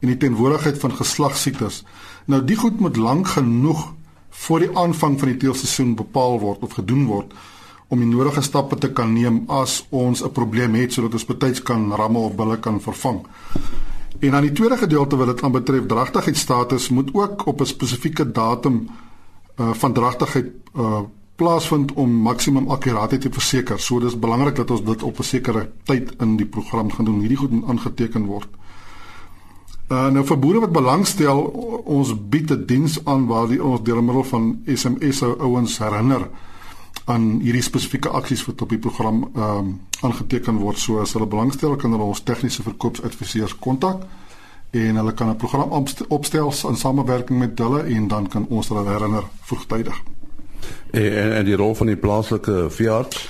en 0.00 0.08
die 0.08 0.16
teenwoordigheid 0.16 0.78
van 0.78 0.92
geslagsiektes. 0.92 1.84
Nou 2.24 2.44
die 2.44 2.56
goed 2.56 2.80
moet 2.80 2.96
lank 2.96 3.28
genoeg 3.28 3.94
voor 4.30 4.58
die 4.58 4.76
aanvang 4.76 5.18
van 5.18 5.28
die 5.28 5.36
teelseisoen 5.36 5.94
bepaal 5.94 6.40
word 6.40 6.62
of 6.62 6.72
gedoen 6.72 7.06
word 7.06 7.34
om 7.90 7.98
die 7.98 8.08
nodige 8.08 8.40
stappe 8.40 8.78
te 8.78 8.92
kan 8.92 9.12
neem 9.12 9.44
as 9.46 9.86
ons 9.88 10.22
'n 10.22 10.32
probleem 10.32 10.74
het 10.74 10.92
sodat 10.92 11.12
ons 11.12 11.24
betyds 11.24 11.62
kan 11.62 11.92
ramme 11.92 12.18
of 12.18 12.34
bulle 12.34 12.58
kan 12.58 12.80
vervang. 12.80 13.26
En 14.18 14.30
dan 14.30 14.42
die 14.42 14.52
tweede 14.52 14.76
gedeelte 14.76 15.16
wat 15.16 15.26
dit 15.26 15.42
aanbetref 15.42 15.86
dragtigheidsstatus 15.86 16.88
moet 16.88 17.10
ook 17.12 17.46
op 17.46 17.60
'n 17.60 17.66
spesifieke 17.66 18.32
datum 18.32 18.88
uh, 19.60 19.70
van 19.72 19.92
dragtigheid 19.92 20.46
uh, 20.76 21.00
plaasvind 21.40 21.92
om 21.96 22.12
maksimum 22.26 22.68
akkuraatheid 22.70 23.24
te 23.24 23.32
verseker. 23.32 23.80
So 23.80 24.00
dis 24.00 24.18
belangrik 24.18 24.58
dat 24.60 24.70
ons 24.70 24.84
dit 24.84 25.02
op 25.02 25.18
'n 25.18 25.28
sekere 25.32 25.70
tyd 25.84 26.12
in 26.20 26.36
die 26.36 26.46
program 26.46 26.92
gaan 26.92 27.04
doen. 27.04 27.20
Hierdie 27.20 27.40
goed 27.40 27.50
moet 27.50 27.68
aangeteken 27.68 28.26
word. 28.26 28.48
Uh, 29.90 30.06
nou 30.14 30.24
vir 30.24 30.38
boere 30.38 30.60
wat 30.60 30.72
belangstel, 30.72 31.40
ons 31.84 32.14
bied 32.28 32.50
'n 32.50 32.66
diens 32.66 33.04
aan 33.04 33.26
waar 33.26 33.48
die 33.48 33.64
ons 33.64 33.82
deur 33.82 34.04
middel 34.04 34.24
van 34.24 34.62
SMS 34.66 35.22
ouens 35.22 35.78
herinner 35.78 36.28
aan 37.04 37.40
hierdie 37.40 37.62
spesifieke 37.62 38.08
aksies 38.08 38.44
wat 38.46 38.62
op 38.62 38.68
die 38.68 38.78
program 38.78 39.30
ehm 39.34 39.58
um, 39.58 39.80
aangeteken 40.00 40.56
word. 40.56 40.78
So 40.78 41.00
as 41.00 41.12
hulle 41.12 41.26
belangstel, 41.26 41.76
kan 41.76 41.90
hulle 41.90 42.04
ons 42.04 42.22
tegniese 42.22 42.62
verkoopsadviseurs 42.62 43.58
kontak 43.58 44.06
en 44.70 44.96
hulle 44.96 45.12
kan 45.12 45.28
'n 45.28 45.36
program 45.36 45.84
opstel 46.08 46.52
in 46.68 46.76
samewerking 46.76 47.38
met 47.38 47.58
hulle 47.58 47.82
en 47.82 48.08
dan 48.08 48.28
kan 48.28 48.46
ons 48.48 48.68
hulle 48.68 48.88
herinner 48.88 49.24
vroegtydig. 49.40 50.19
En 50.90 51.32
en 51.32 51.44
die 51.44 51.56
rol 51.56 51.74
van 51.74 51.86
die 51.86 51.96
plaaslike 51.96 52.66
veearts? 52.70 53.28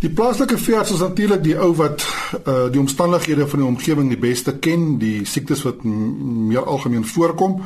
Die 0.00 0.10
plaaslike 0.10 0.58
veearts 0.58 0.92
is 0.94 1.02
natuurlik 1.04 1.42
die 1.44 1.58
ou 1.60 1.74
wat 1.76 2.06
uh 2.48 2.70
die 2.72 2.80
omstandighede 2.80 3.48
van 3.48 3.58
die 3.58 3.68
omgewing 3.68 4.08
die 4.08 4.18
beste 4.18 4.54
ken, 4.58 4.98
die 4.98 5.24
siektes 5.28 5.62
wat 5.66 5.82
meer 5.84 6.64
algemeen 6.64 7.04
voorkom 7.04 7.60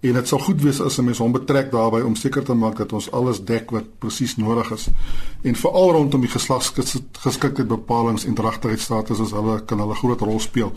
en 0.00 0.14
dit 0.14 0.30
sal 0.30 0.38
goed 0.38 0.62
wees 0.62 0.80
as 0.80 0.98
'n 0.98 1.04
mens 1.04 1.18
hom 1.18 1.32
betrek 1.32 1.70
daarbey 1.70 2.02
om 2.02 2.14
seker 2.14 2.44
te 2.44 2.54
maak 2.54 2.76
dat 2.76 2.92
ons 2.92 3.10
alles 3.10 3.44
dek 3.44 3.70
wat 3.70 3.98
presies 3.98 4.36
nodig 4.36 4.70
is. 4.72 4.88
En 5.42 5.54
veral 5.54 5.92
rondom 5.92 6.20
die 6.20 6.30
geslagsgeskiktheid 6.30 7.68
bepalinge 7.68 8.26
en 8.26 8.34
dragtigheidsstatus 8.34 9.18
is 9.18 9.30
hulle 9.30 9.60
kan 9.64 9.78
hulle 9.78 9.94
groot 9.94 10.20
rol 10.20 10.40
speel. 10.40 10.72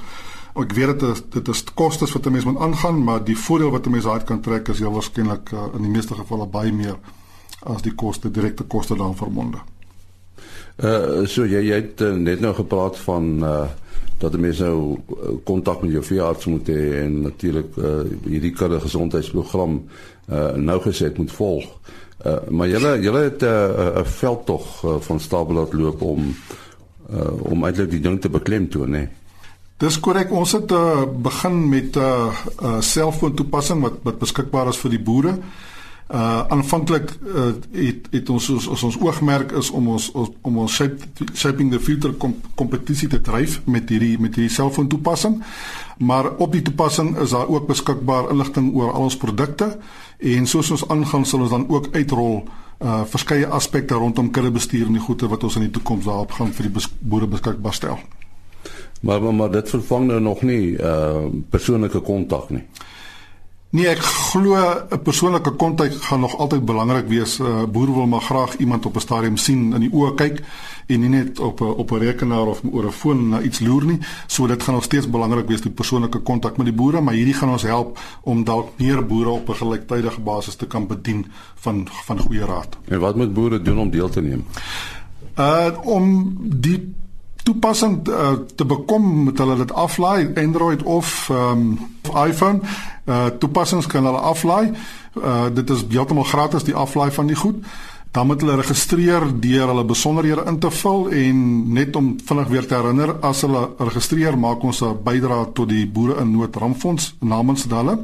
Ek 0.55 0.73
weet 0.73 0.99
dit 0.99 1.09
is 1.09 1.21
dit 1.29 1.47
is 1.47 1.63
kostes 1.73 2.13
wat 2.13 2.25
'n 2.25 2.31
mens 2.31 2.45
moet 2.45 2.59
aangaan, 2.59 3.03
maar 3.03 3.23
die 3.23 3.37
voordeel 3.37 3.71
wat 3.71 3.85
'n 3.85 3.91
mens 3.91 4.07
uit 4.07 4.23
kan 4.23 4.41
trek 4.41 4.67
is 4.67 4.79
heel 4.79 4.91
waarskynlik 4.91 5.51
uh, 5.51 5.59
in 5.75 5.81
die 5.81 5.91
meeste 5.91 6.13
gevalle 6.13 6.45
baie 6.45 6.73
meer 6.73 6.97
as 7.70 7.82
die 7.86 7.94
koste 7.96 8.32
direkte 8.32 8.63
koste 8.63 8.96
daaraan 8.96 9.18
verbonde. 9.18 9.62
Uh 10.82 11.27
so 11.30 11.46
jy 11.46 11.62
jy 11.68 11.77
het 11.82 12.01
uh, 12.01 12.13
net 12.15 12.41
nou 12.41 12.53
gepraat 12.58 12.98
van 13.06 13.38
uh 13.44 13.70
dat 14.22 14.36
mense 14.38 14.62
nou 14.63 15.00
kontak 15.44 15.80
uh, 15.80 15.82
met 15.82 15.96
jou 15.96 16.03
veearts 16.06 16.46
moet 16.46 16.68
hê 16.70 16.82
en 17.03 17.22
natuurlik 17.22 17.77
uh 17.77 18.01
hierdie 18.25 18.53
kudde 18.53 18.80
gesondheidsprogram 18.80 19.80
uh 20.30 20.51
nou 20.56 20.80
geset 20.82 21.18
moet 21.18 21.32
volg. 21.32 21.65
Uh 22.25 22.38
maar 22.50 22.70
julle 22.70 23.00
julle 23.01 23.24
het 23.30 23.41
'n 23.41 23.46
uh, 23.46 24.01
'n 24.01 24.06
veldtog 24.06 24.84
uh, 24.84 25.00
van 25.00 25.20
Stabelot 25.20 25.74
loop 25.74 26.01
om 26.01 26.36
uh 27.13 27.51
om 27.51 27.65
eintlik 27.65 27.89
die 27.89 28.00
ding 28.00 28.22
te 28.22 28.30
beklemtoon, 28.30 28.94
hè. 28.94 29.00
Nee? 29.00 29.10
Dis 29.77 30.00
korrek. 30.00 30.32
Ons 30.32 30.51
het 30.51 30.72
uh, 30.72 31.03
begin 31.22 31.70
met 31.70 31.96
'n 31.96 32.00
uh, 32.00 32.34
uh, 32.63 32.82
selfoon 32.82 33.34
toepassing 33.34 33.82
wat 33.82 33.94
wat 34.03 34.20
beskikbaar 34.20 34.68
is 34.68 34.77
vir 34.77 34.89
die 34.89 35.03
boere. 35.03 35.30
Uh 35.30 35.70
aanvanklik 36.51 37.12
uh, 37.24 37.51
het 37.72 38.08
het 38.12 38.29
ons 38.29 38.50
ons, 38.50 38.67
ons 38.67 38.84
ons 38.84 38.98
oogmerk 39.00 39.51
is 39.51 39.70
om 39.72 39.88
ons, 39.88 40.10
ons 40.12 40.29
om 40.41 40.58
ons 40.58 40.74
shape, 40.74 41.08
shaping 41.34 41.72
the 41.72 41.79
future 41.79 42.13
kompetisie 42.55 43.08
te 43.08 43.22
dryf 43.22 43.62
met 43.63 43.89
hierdie 43.89 44.17
met 44.20 44.36
hierdie 44.36 44.51
selfoon 44.51 44.89
toepassing. 44.91 45.39
Maar 45.98 46.34
op 46.38 46.51
die 46.51 46.62
toepassing 46.62 47.15
is 47.17 47.31
daar 47.31 47.48
ook 47.48 47.67
beskikbaar 47.67 48.31
inligting 48.31 48.74
oor 48.75 48.91
al 48.91 49.08
ons 49.08 49.17
produkte 49.17 49.77
en 50.20 50.48
soos 50.48 50.72
ons 50.72 50.88
aangaan 50.89 51.25
sal 51.25 51.46
ons 51.48 51.55
dan 51.55 51.70
ook 51.70 51.93
uitrol 51.96 52.43
uh 52.81 53.03
verskeie 53.05 53.48
aspekte 53.48 53.93
rondom 53.93 54.31
kuddebestuur 54.34 54.88
en 54.89 54.98
die 54.98 55.03
goede 55.08 55.27
wat 55.29 55.43
ons 55.43 55.55
in 55.55 55.67
die 55.67 55.74
toekoms 55.75 56.05
daarop 56.10 56.31
gaan 56.31 56.51
vir 56.51 56.67
die 56.67 56.75
bes 56.79 56.89
boere 57.00 57.27
beskikbaar 57.29 57.74
stel. 57.74 58.00
Maar, 59.01 59.22
maar 59.22 59.34
maar 59.34 59.51
dit 59.51 59.70
vervang 59.70 60.08
nou 60.08 60.20
nog 60.20 60.41
nie 60.41 60.77
uh 60.77 61.29
persoonlike 61.50 62.01
kontak 62.01 62.50
nie. 62.50 62.65
Nee, 63.71 63.87
ek 63.87 64.01
glo 64.03 64.55
'n 64.55 64.99
persoonlike 64.99 65.51
kontak 65.55 65.93
gaan 65.93 66.19
nog 66.19 66.37
altyd 66.37 66.65
belangrik 66.65 67.07
wees. 67.07 67.39
Uh 67.39 67.63
boere 67.63 67.93
wil 67.93 68.05
maar 68.05 68.21
graag 68.21 68.57
iemand 68.57 68.85
op 68.85 68.95
'n 68.95 68.99
stadium 68.99 69.37
sien 69.37 69.73
in 69.73 69.79
die 69.79 69.91
oë 69.91 70.15
kyk 70.15 70.43
en 70.87 70.99
nie 70.99 71.09
net 71.09 71.39
op 71.39 71.61
'n 71.61 71.63
op 71.63 71.91
'n 71.91 71.97
rekenaar 71.97 72.47
of 72.47 72.61
oor 72.71 72.85
'n 72.85 72.91
foon 72.91 73.29
na 73.29 73.41
iets 73.41 73.59
loer 73.59 73.85
nie. 73.85 73.99
So 74.27 74.47
dit 74.47 74.63
gaan 74.63 74.73
nog 74.73 74.83
steeds 74.83 75.09
belangrik 75.09 75.47
wees 75.47 75.61
die 75.61 75.71
persoonlike 75.71 76.19
kontak 76.19 76.57
met 76.57 76.65
die 76.65 76.75
boere, 76.75 77.01
maar 77.01 77.13
hierdie 77.13 77.33
gaan 77.33 77.49
ons 77.49 77.63
help 77.63 77.99
om 78.21 78.43
dalk 78.43 78.69
meer 78.75 79.05
boere 79.05 79.29
op 79.29 79.49
'n 79.49 79.55
gelyktydige 79.55 80.21
basis 80.21 80.55
te 80.55 80.67
kan 80.67 80.87
bedien 80.87 81.25
van 81.55 81.87
van 82.05 82.19
goeie 82.19 82.45
raad. 82.45 82.77
En 82.87 82.99
wat 82.99 83.15
moet 83.15 83.33
boere 83.33 83.61
doen 83.61 83.79
om 83.79 83.89
deel 83.89 84.09
te 84.09 84.21
neem? 84.21 84.45
Uh 85.37 85.67
om 85.83 86.35
die 86.41 86.93
toepassing 87.43 88.07
uh, 88.07 88.31
te 88.55 88.65
bekom 88.65 89.05
moet 89.25 89.38
hulle 89.38 89.55
dit 89.63 89.71
aflaai 89.74 90.33
Android 90.36 90.83
of 90.83 91.29
um, 91.31 91.79
iPhone. 92.13 92.62
Uh, 93.05 93.25
toepassings 93.39 93.88
kan 93.88 94.05
hulle 94.05 94.19
aflaai. 94.19 94.71
Uh, 95.17 95.48
dit 95.53 95.69
is 95.69 95.86
heeltemal 95.89 96.24
gratis 96.24 96.63
die 96.63 96.75
aflaai 96.75 97.12
van 97.12 97.27
die 97.27 97.36
goed. 97.36 97.63
Dan 98.12 98.27
moet 98.27 98.41
hulle 98.43 98.55
registreer 98.60 99.24
deur 99.39 99.67
hulle 99.71 99.86
besonderhede 99.88 100.43
in 100.48 100.60
te 100.60 100.71
vul 100.71 101.07
en 101.15 101.38
net 101.74 101.95
om 101.95 102.15
vinnig 102.25 102.48
weer 102.51 102.67
te 102.67 102.75
herinner 102.75 103.15
as 103.24 103.45
hulle 103.48 103.69
registreer 103.79 104.38
maak 104.38 104.63
ons 104.63 104.81
'n 104.83 105.00
bydrae 105.03 105.51
tot 105.53 105.69
die 105.69 105.88
boere 105.88 106.19
in 106.21 106.31
nood 106.31 106.55
rampfonds 106.55 107.15
namens 107.19 107.65
hulle 107.69 107.98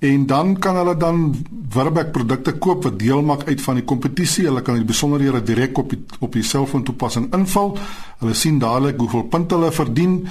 en 0.00 0.26
dan 0.26 0.58
kan 0.58 0.76
hulle 0.76 0.96
dan 0.96 1.34
Wirbeck 1.70 2.12
produkte 2.12 2.52
koop 2.58 2.82
wat 2.82 2.98
deel 2.98 3.22
maak 3.22 3.44
uit 3.46 3.60
van 3.60 3.76
die 3.78 3.84
kompetisie. 3.84 4.46
Hulle 4.48 4.62
kan 4.62 4.74
die 4.74 4.84
besonderhede 4.84 5.42
direk 5.44 5.78
op 5.78 5.92
die 5.92 6.00
op 6.18 6.32
die 6.32 6.42
selfoon 6.42 6.82
toepassing 6.82 7.28
invul. 7.36 7.76
Hulle 8.18 8.34
sien 8.34 8.58
dadelik 8.58 8.98
hoeveel 8.98 9.28
punte 9.30 9.54
hulle 9.54 9.70
verdien 9.72 10.24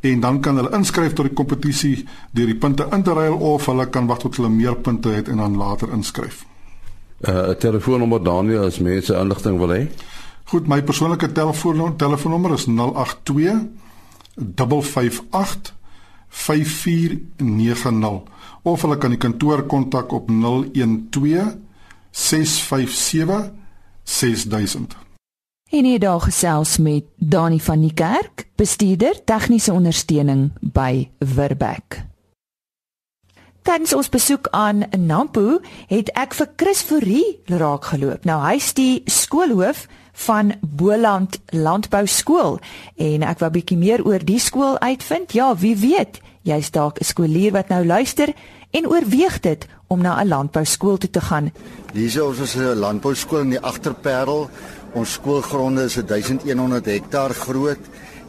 en 0.00 0.20
dan 0.20 0.40
kan 0.40 0.60
hulle 0.60 0.74
inskryf 0.76 1.16
tot 1.16 1.26
die 1.30 1.34
kompetisie 1.34 2.04
deur 2.36 2.46
die 2.52 2.58
punte 2.60 2.86
in 2.92 3.02
te 3.02 3.12
ruil 3.16 3.34
of 3.34 3.66
hulle 3.66 3.88
kan 3.90 4.06
wag 4.06 4.20
tot 4.22 4.36
hulle 4.36 4.52
meer 4.52 4.76
punte 4.76 5.08
het 5.16 5.28
en 5.28 5.40
dan 5.40 5.56
later 5.56 5.92
inskryf. 5.92 6.44
Uh, 7.20 7.30
'n 7.30 7.50
uh, 7.50 7.56
Telefoonnommer 7.56 8.22
Daniel 8.22 8.66
as 8.66 8.78
mense 8.78 9.14
inligting 9.14 9.58
wil 9.58 9.72
hê. 9.72 9.88
Goed, 10.44 10.66
my 10.68 10.82
persoonlike 10.82 11.32
telefoon 11.32 11.96
telefoonnommer 11.96 12.52
is 12.52 12.66
082 12.66 13.66
558 14.36 15.72
5490 16.28 18.22
of 18.62 18.82
hulle 18.82 18.98
kan 18.98 19.10
die 19.10 19.20
kantoor 19.20 19.62
kontak 19.66 20.12
op 20.12 20.28
012 20.28 21.56
657 22.10 23.50
6000. 24.02 24.96
En 25.70 25.84
hier 25.84 25.98
daar 25.98 26.20
gesels 26.20 26.78
met 26.78 27.04
Dani 27.16 27.60
van 27.60 27.80
die 27.80 27.94
Kerk, 27.94 28.46
bestuurder 28.54 29.24
tegniese 29.24 29.72
ondersteuning 29.72 30.52
by 30.60 31.08
Wirbeck. 31.18 32.04
Tydens 33.64 33.94
ons 33.94 34.08
besoek 34.08 34.50
aan 34.52 34.84
Nampo 34.98 35.58
het 35.88 36.10
ek 36.20 36.34
vir 36.36 36.48
Chris 36.60 36.82
Fourie 36.84 37.38
raak 37.48 37.88
geloop. 37.94 38.26
Nou 38.28 38.36
hy's 38.44 38.74
die 38.76 39.02
skoolhoof 39.08 39.86
van 40.14 40.52
Boland 40.60 41.38
Landbou 41.50 42.06
Skool 42.06 42.58
en 42.96 43.22
ek 43.22 43.38
wou 43.38 43.50
'n 43.50 43.52
bietjie 43.52 43.78
meer 43.78 44.04
oor 44.04 44.24
die 44.24 44.38
skool 44.38 44.78
uitvind. 44.78 45.32
Ja, 45.32 45.56
wie 45.56 45.76
weet, 45.76 46.20
jy's 46.42 46.70
dalk 46.70 46.98
'n 47.00 47.04
skoolier 47.04 47.52
wat 47.52 47.68
nou 47.68 47.86
luister 47.86 48.32
en 48.70 48.88
oorweeg 48.88 49.40
dit 49.40 49.66
om 49.86 50.00
na 50.00 50.22
'n 50.22 50.28
landbouskool 50.28 50.96
toe 50.98 51.10
te 51.10 51.20
gaan. 51.20 51.52
Hierso 51.92 52.26
ons 52.26 52.38
is 52.38 52.54
'n 52.54 52.78
landbouskool 52.78 53.40
in 53.40 53.50
die 53.50 53.60
Agterparel. 53.60 54.50
Ons 54.92 55.12
skoolgronde 55.12 55.84
is 55.84 55.94
1100 55.94 56.86
hektaar 56.86 57.30
groot 57.30 57.78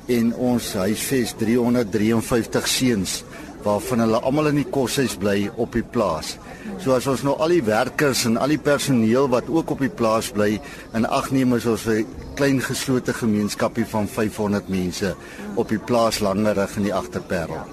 en 0.05 0.35
ons 0.35 0.73
huisves 0.73 1.33
353 1.37 2.67
seuns 2.67 3.23
waarvan 3.65 4.03
hulle 4.05 4.21
almal 4.21 4.51
in 4.51 4.59
die 4.61 4.69
koshuis 4.69 5.15
bly 5.17 5.49
op 5.57 5.73
die 5.73 5.83
plaas. 5.83 6.35
So 6.81 6.93
as 6.95 7.07
ons 7.09 7.23
nou 7.25 7.35
al 7.41 7.55
die 7.55 7.63
werkers 7.65 8.25
en 8.29 8.37
al 8.37 8.53
die 8.53 8.61
personeel 8.61 9.29
wat 9.33 9.49
ook 9.49 9.73
op 9.75 9.81
die 9.81 9.91
plaas 10.01 10.29
bly 10.35 10.59
in 10.97 11.07
ag 11.09 11.31
neem 11.33 11.55
is 11.57 11.65
ons 11.65 11.87
'n 11.87 12.05
klein 12.35 12.61
geslote 12.61 13.13
gemeenskapie 13.13 13.85
van 13.85 14.07
500 14.07 14.69
mense 14.69 15.15
op 15.55 15.69
die 15.69 15.79
plaas 15.79 16.19
Langerig 16.19 16.77
in 16.77 16.83
die 16.83 16.93
Agterparel. 16.93 17.65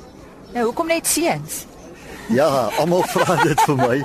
Nou 0.55 0.65
hoekom 0.65 0.87
net 0.87 1.07
seuns? 1.07 1.67
Ja, 2.31 2.71
almal 2.79 3.03
vra 3.13 3.35
dit 3.43 3.61
vir 3.67 3.77
my 3.77 3.97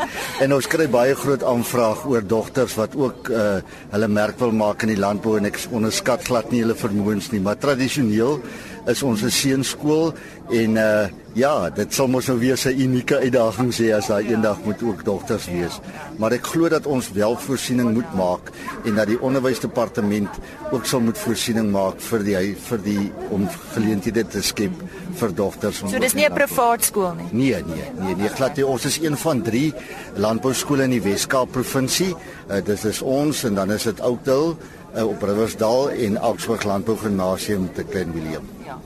en 0.42 0.54
ons 0.54 0.68
kry 0.68 0.88
baie 0.90 1.16
groot 1.16 1.44
aanvraag 1.44 2.06
oor 2.10 2.26
dogters 2.26 2.76
wat 2.80 2.96
ook 2.98 3.30
uh 3.30 3.60
hulle 3.94 4.08
merk 4.08 4.40
wil 4.40 4.52
maak 4.52 4.84
in 4.84 4.92
die 4.96 5.00
landbou 5.00 5.38
en 5.38 5.46
ek 5.46 5.60
onderskat 5.72 6.26
glad 6.28 6.52
nie 6.52 6.64
hulle 6.64 6.76
vermoëns 6.76 7.32
nie, 7.32 7.40
maar 7.40 7.60
tradisioneel 7.62 8.42
is 8.88 9.04
ons 9.04 9.22
'n 9.22 9.30
seunskool 9.30 10.14
en 10.50 10.76
uh 10.76 11.08
ja, 11.38 11.70
dit 11.70 11.94
sal 11.94 12.08
mos 12.10 12.26
nou 12.28 12.40
weer 12.40 12.58
'n 12.58 12.80
unieke 12.82 13.18
uitdaging 13.18 13.72
sê 13.74 13.94
as 13.94 14.08
daai 14.08 14.26
eendag 14.28 14.58
moet 14.66 14.82
ook 14.84 15.04
dogters 15.06 15.46
wees. 15.46 15.80
Maar 16.18 16.32
ek 16.32 16.48
glo 16.48 16.70
dat 16.70 16.86
ons 16.86 17.12
wel 17.12 17.38
voorsiening 17.38 17.94
moet 17.94 18.14
maak 18.16 18.50
en 18.86 18.96
dat 18.96 19.08
die 19.08 19.22
onderwysdepartement 19.22 20.30
ook 20.72 20.86
sal 20.86 21.00
moet 21.00 21.18
voorsiening 21.18 21.72
maak 21.72 22.02
vir 22.02 22.24
die 22.24 22.56
vir 22.56 22.82
die 22.84 23.12
om 23.30 23.48
geleenthede 23.74 24.28
te 24.28 24.42
skep 24.42 24.74
vir 25.14 25.34
dogters. 25.34 25.78
So 25.78 26.00
dis 26.00 26.14
nie 26.14 26.26
'n 26.26 26.34
privaat 26.34 26.84
skool 26.84 27.14
nie. 27.14 27.30
Nee, 27.32 27.64
nee, 27.64 27.92
nee, 28.00 28.16
nee, 28.16 28.30
glad 28.30 28.56
nie. 28.56 28.66
Ons 28.66 28.86
is 28.86 29.00
een 29.00 29.18
van 29.18 29.42
3 29.42 29.74
landbou 30.16 30.54
skole 30.54 30.84
in 30.84 30.90
die 30.90 31.02
Wes-Kaap 31.02 31.52
provinsie. 31.52 32.16
Uh, 32.50 32.56
dit 32.66 32.84
is 32.84 33.02
ons 33.02 33.44
en 33.44 33.56
dan 33.56 33.72
is 33.72 33.84
dit 33.84 34.00
Oudtshoorn 34.02 34.58
uh, 34.96 35.08
op 35.08 35.22
Riversdal 35.22 35.90
en 35.90 36.18
Augsburg 36.18 36.64
Landbou 36.64 36.98
Gimnasium 36.98 37.70
te 37.74 37.84
Klein 37.84 38.14
Willem. 38.14 38.50
Ja. 38.66 38.80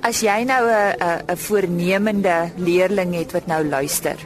As 0.00 0.20
jy 0.20 0.44
nou 0.44 0.64
'n 0.70 0.94
'n 0.98 1.32
'n 1.32 1.36
voornemende 1.36 2.50
leerling 2.56 3.14
het 3.14 3.32
wat 3.32 3.46
nou 3.46 3.64
luister 3.68 4.16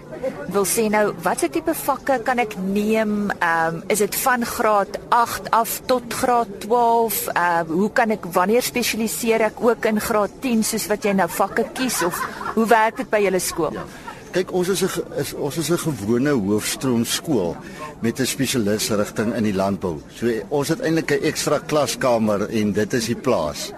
wil 0.52 0.66
sê 0.68 0.84
nou 0.90 1.12
watse 1.24 1.48
tipe 1.52 1.74
vakke 1.74 2.18
kan 2.26 2.42
ek 2.42 2.56
neem? 2.60 3.30
Ehm 3.38 3.78
um, 3.78 3.82
is 3.92 4.02
dit 4.04 4.16
van 4.24 4.44
graad 4.46 4.98
8 5.08 5.50
af 5.50 5.80
tot 5.86 6.14
graad 6.20 6.60
12? 6.66 7.26
Ehm 7.32 7.72
uh, 7.72 7.76
hoe 7.80 7.90
kan 7.92 8.10
ek 8.10 8.28
wanneer 8.36 8.62
spesialiseer 8.62 9.48
ek 9.48 9.64
ook 9.64 9.90
in 9.90 10.00
graad 10.00 10.40
10 10.40 10.64
soos 10.64 10.86
wat 10.92 11.04
jy 11.04 11.16
nou 11.16 11.28
vakke 11.28 11.66
kies 11.74 12.02
of 12.06 12.20
hoe 12.54 12.66
werk 12.66 12.96
dit 13.02 13.10
by 13.10 13.22
julle 13.24 13.42
skool? 13.42 13.72
Ja. 13.72 14.01
Kyk, 14.32 14.48
ons 14.56 14.68
is 14.72 14.80
'n 14.80 14.88
is 15.20 15.34
ons 15.34 15.56
is 15.58 15.68
'n 15.70 15.76
gewone 15.76 16.32
hoofstroom 16.32 17.04
skool 17.04 17.54
met 18.00 18.18
'n 18.18 18.26
spesialis 18.26 18.88
rigting 18.88 19.34
in 19.34 19.44
die 19.44 19.54
landbou. 19.54 20.00
So 20.14 20.26
ons 20.48 20.68
het 20.68 20.80
eintlik 20.80 21.10
'n 21.10 21.22
ekstra 21.22 21.58
klaskamer 21.58 22.48
en 22.48 22.72
dit 22.72 22.92
is 22.92 23.06
die 23.06 23.16
plaas. 23.16 23.72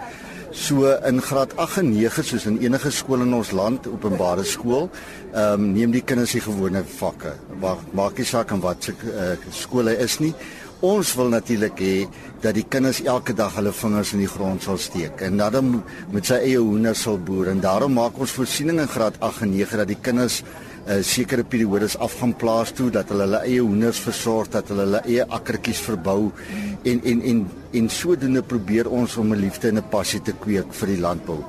So 0.51 0.87
in 1.03 1.21
graad 1.21 1.55
8 1.57 1.77
en 1.77 1.91
9 1.91 2.23
soos 2.23 2.45
in 2.45 2.59
enige 2.59 2.91
skool 2.91 3.21
in 3.21 3.33
ons 3.33 3.51
land, 3.51 3.87
openbare 3.87 4.43
skool, 4.43 4.89
ehm 5.33 5.53
um, 5.53 5.73
neem 5.73 5.91
die 5.91 6.01
kinders 6.01 6.31
die 6.31 6.41
gewone 6.41 6.83
vakke. 6.83 7.33
Maak 7.59 7.79
maak 7.91 8.17
nie 8.17 8.25
saak 8.25 8.51
aan 8.51 8.61
wat 8.61 8.83
se 8.83 8.91
uh, 8.91 9.35
skool 9.51 9.87
hy 9.87 9.97
is 9.99 10.19
nie. 10.19 10.33
Ons 10.83 11.13
wil 11.15 11.29
natuurlik 11.31 11.79
hê 11.79 12.07
dat 12.43 12.55
die 12.57 12.65
kinders 12.67 12.99
elke 13.07 13.33
dag 13.33 13.53
hulle 13.55 13.71
vingers 13.71 14.11
in 14.13 14.19
die 14.25 14.27
grond 14.27 14.63
sal 14.63 14.77
steek 14.77 15.21
en 15.23 15.37
dat 15.39 15.55
hulle 15.55 15.79
met 16.11 16.27
sy 16.27 16.41
eie 16.43 16.59
hoenders 16.59 17.05
sal 17.05 17.15
boer 17.15 17.53
en 17.53 17.61
daarom 17.63 17.95
maak 17.95 18.19
ons 18.19 18.33
voorsiening 18.35 18.81
in 18.83 18.91
graad 18.91 19.15
8 19.23 19.45
en 19.47 19.53
9 19.55 19.79
dat 19.79 19.87
die 19.87 20.01
kinders 20.01 20.41
'n 20.85 20.99
uh, 20.99 21.01
sekere 21.01 21.43
periodes 21.43 21.97
af 21.97 22.19
gaan 22.19 22.35
plaas 22.35 22.71
toe 22.71 22.91
dat 22.91 23.09
hulle 23.09 23.23
hulle 23.23 23.41
eie 23.47 23.61
hoenders 23.61 23.99
versorg, 23.99 24.49
dat 24.49 24.67
hulle 24.69 24.83
hulle 24.85 25.01
eie 25.05 25.25
akkertjies 25.25 25.79
verbou 25.81 26.31
en 26.83 27.01
en 27.03 27.21
en 27.21 27.47
en 27.73 27.89
sodoende 27.89 28.43
probeer 28.43 28.89
ons 28.89 29.17
om 29.17 29.33
'n 29.33 29.39
liefde 29.39 29.67
en 29.67 29.77
'n 29.77 29.89
passie 29.89 30.21
te 30.21 30.33
kweek 30.33 30.73
vir 30.73 30.87
die 30.87 30.99
landbou. 30.99 31.43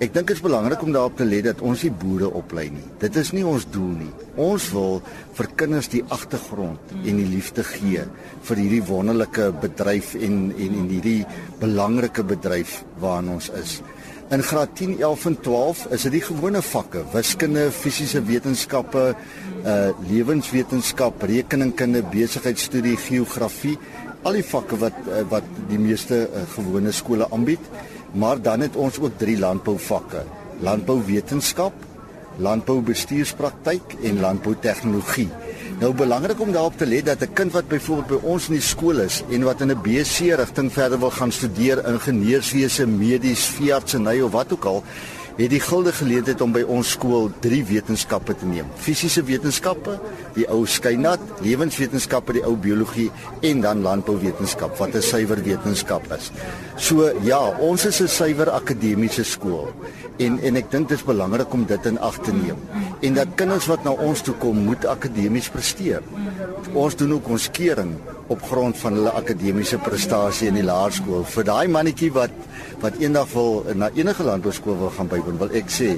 Ek 0.00 0.14
dink 0.14 0.30
dit 0.30 0.38
is 0.38 0.40
belangrik 0.40 0.80
om 0.80 0.94
daarop 0.94 1.18
te 1.18 1.26
let 1.28 1.44
dat 1.44 1.58
ons 1.60 1.82
nie 1.84 1.90
boere 1.92 2.30
oplei 2.32 2.70
nie. 2.72 2.86
Dit 3.02 3.18
is 3.20 3.34
nie 3.36 3.42
ons 3.44 3.66
doel 3.68 3.90
nie. 3.98 4.12
Ons 4.40 4.70
wil 4.72 5.02
vir 5.36 5.48
kinders 5.60 5.90
die 5.92 6.00
agtergrond 6.16 6.94
en 7.02 7.18
die 7.20 7.26
liefde 7.28 7.60
gee 7.68 8.06
vir 8.48 8.62
hierdie 8.62 8.86
wonderlike 8.88 9.50
bedryf 9.60 10.14
en 10.16 10.38
en 10.56 10.78
en 10.80 10.88
hierdie 10.94 11.26
belangrike 11.60 12.24
bedryf 12.32 12.78
waarin 13.04 13.28
ons 13.36 13.50
is. 13.60 13.76
In 14.32 14.40
graad 14.46 14.72
10, 14.78 14.96
11 15.02 15.28
en 15.28 15.38
12 15.44 15.84
is 15.98 16.08
dit 16.08 16.16
die 16.16 16.24
gewone 16.30 16.64
vakke: 16.64 17.04
wiskunde, 17.12 17.68
fisiese 17.74 18.24
wetenskappe, 18.24 19.06
uh 19.68 19.90
lewenswetenskap, 20.08 21.28
rekeningkunde, 21.28 22.06
besigheidstudie, 22.08 22.96
geografie, 22.96 23.76
al 24.24 24.40
die 24.40 24.48
vakke 24.48 24.80
wat 24.80 24.96
uh, 25.08 25.26
wat 25.28 25.56
die 25.68 25.82
meeste 25.82 26.24
uh, 26.24 26.48
gewone 26.56 26.92
skole 26.92 27.28
aanbied. 27.28 27.68
Maar 28.12 28.42
dan 28.42 28.60
het 28.60 28.76
ons 28.76 28.98
ook 28.98 29.18
drie 29.18 29.38
landbouvakke: 29.38 30.24
landbouwetenskap, 30.60 31.72
landboubestuurspraktyk 32.36 33.94
en 34.02 34.20
landboutegnologie. 34.20 35.28
Nou 35.80 35.94
belangrik 35.94 36.40
om 36.40 36.52
daarop 36.52 36.76
te 36.76 36.86
let 36.86 37.06
dat 37.06 37.22
'n 37.22 37.32
kind 37.32 37.52
wat 37.52 37.68
byvoorbeeld 37.68 38.20
by 38.20 38.26
ons 38.26 38.48
in 38.48 38.52
die 38.52 38.62
skool 38.62 38.98
is 39.00 39.22
en 39.30 39.42
wat 39.42 39.60
in 39.60 39.70
'n 39.70 39.82
BC 39.82 40.34
rigting 40.36 40.72
verder 40.72 40.98
wil 40.98 41.10
gaan 41.10 41.32
studeer 41.32 41.86
ingenieurswese, 41.86 42.86
medies, 42.86 43.44
veeartseny 43.44 44.20
of 44.20 44.30
wat 44.30 44.52
ook 44.52 44.64
al, 44.64 44.84
het 45.46 45.52
die 45.54 45.62
gilde 45.62 45.92
geleentheid 45.96 46.40
om 46.44 46.52
by 46.52 46.62
ons 46.68 46.90
skool 46.96 47.30
drie 47.40 47.62
wetenskappe 47.64 48.34
te 48.36 48.48
neem. 48.48 48.68
Fisiese 48.76 49.22
wetenskappe, 49.24 49.94
die 50.34 50.44
ou 50.52 50.66
skynat, 50.68 51.22
lewenswetenskappe, 51.44 52.34
die 52.36 52.44
ou 52.44 52.56
biologie 52.60 53.08
en 53.46 53.62
dan 53.64 53.80
landbouwetenskap 53.86 54.76
wat 54.78 54.94
'n 54.94 55.02
suiwer 55.02 55.40
wetenskap 55.42 56.04
is. 56.12 56.30
So 56.76 57.10
ja, 57.22 57.40
ons 57.58 57.84
is 57.84 58.00
'n 58.00 58.08
suiwer 58.08 58.50
akademiese 58.50 59.24
skool 59.24 59.72
en 60.18 60.38
en 60.40 60.56
ek 60.56 60.70
dink 60.70 60.88
dit 60.88 60.98
is 60.98 61.04
belangrik 61.04 61.52
om 61.52 61.64
dit 61.64 61.86
in 61.86 61.98
ag 61.98 62.18
te 62.20 62.32
neem 62.32 62.58
en 63.00 63.14
dat 63.14 63.34
kinders 63.34 63.66
wat 63.66 63.84
na 63.84 63.90
ons 63.90 64.20
toe 64.20 64.34
kom 64.34 64.56
moet 64.56 64.86
akademies 64.86 65.48
presteer. 65.48 66.02
Ons 66.74 66.96
doen 66.96 67.12
ook 67.12 67.28
ons 67.28 67.50
keuring 67.50 67.96
op 68.30 68.42
grond 68.46 68.78
van 68.78 68.94
hulle 68.94 69.12
akademiese 69.18 69.78
prestasie 69.82 70.48
in 70.48 70.58
die 70.60 70.66
laerskool. 70.66 71.24
Vir 71.26 71.46
daai 71.48 71.66
mannetjie 71.68 72.12
wat 72.14 72.34
wat 72.80 72.96
eendag 73.02 73.28
wil 73.34 73.64
na 73.76 73.90
enige 73.98 74.24
landbouskool 74.24 74.78
wil 74.78 74.92
gaan 74.94 75.10
bywoon, 75.10 75.40
wil 75.42 75.50
ek 75.58 75.68
sê, 75.74 75.90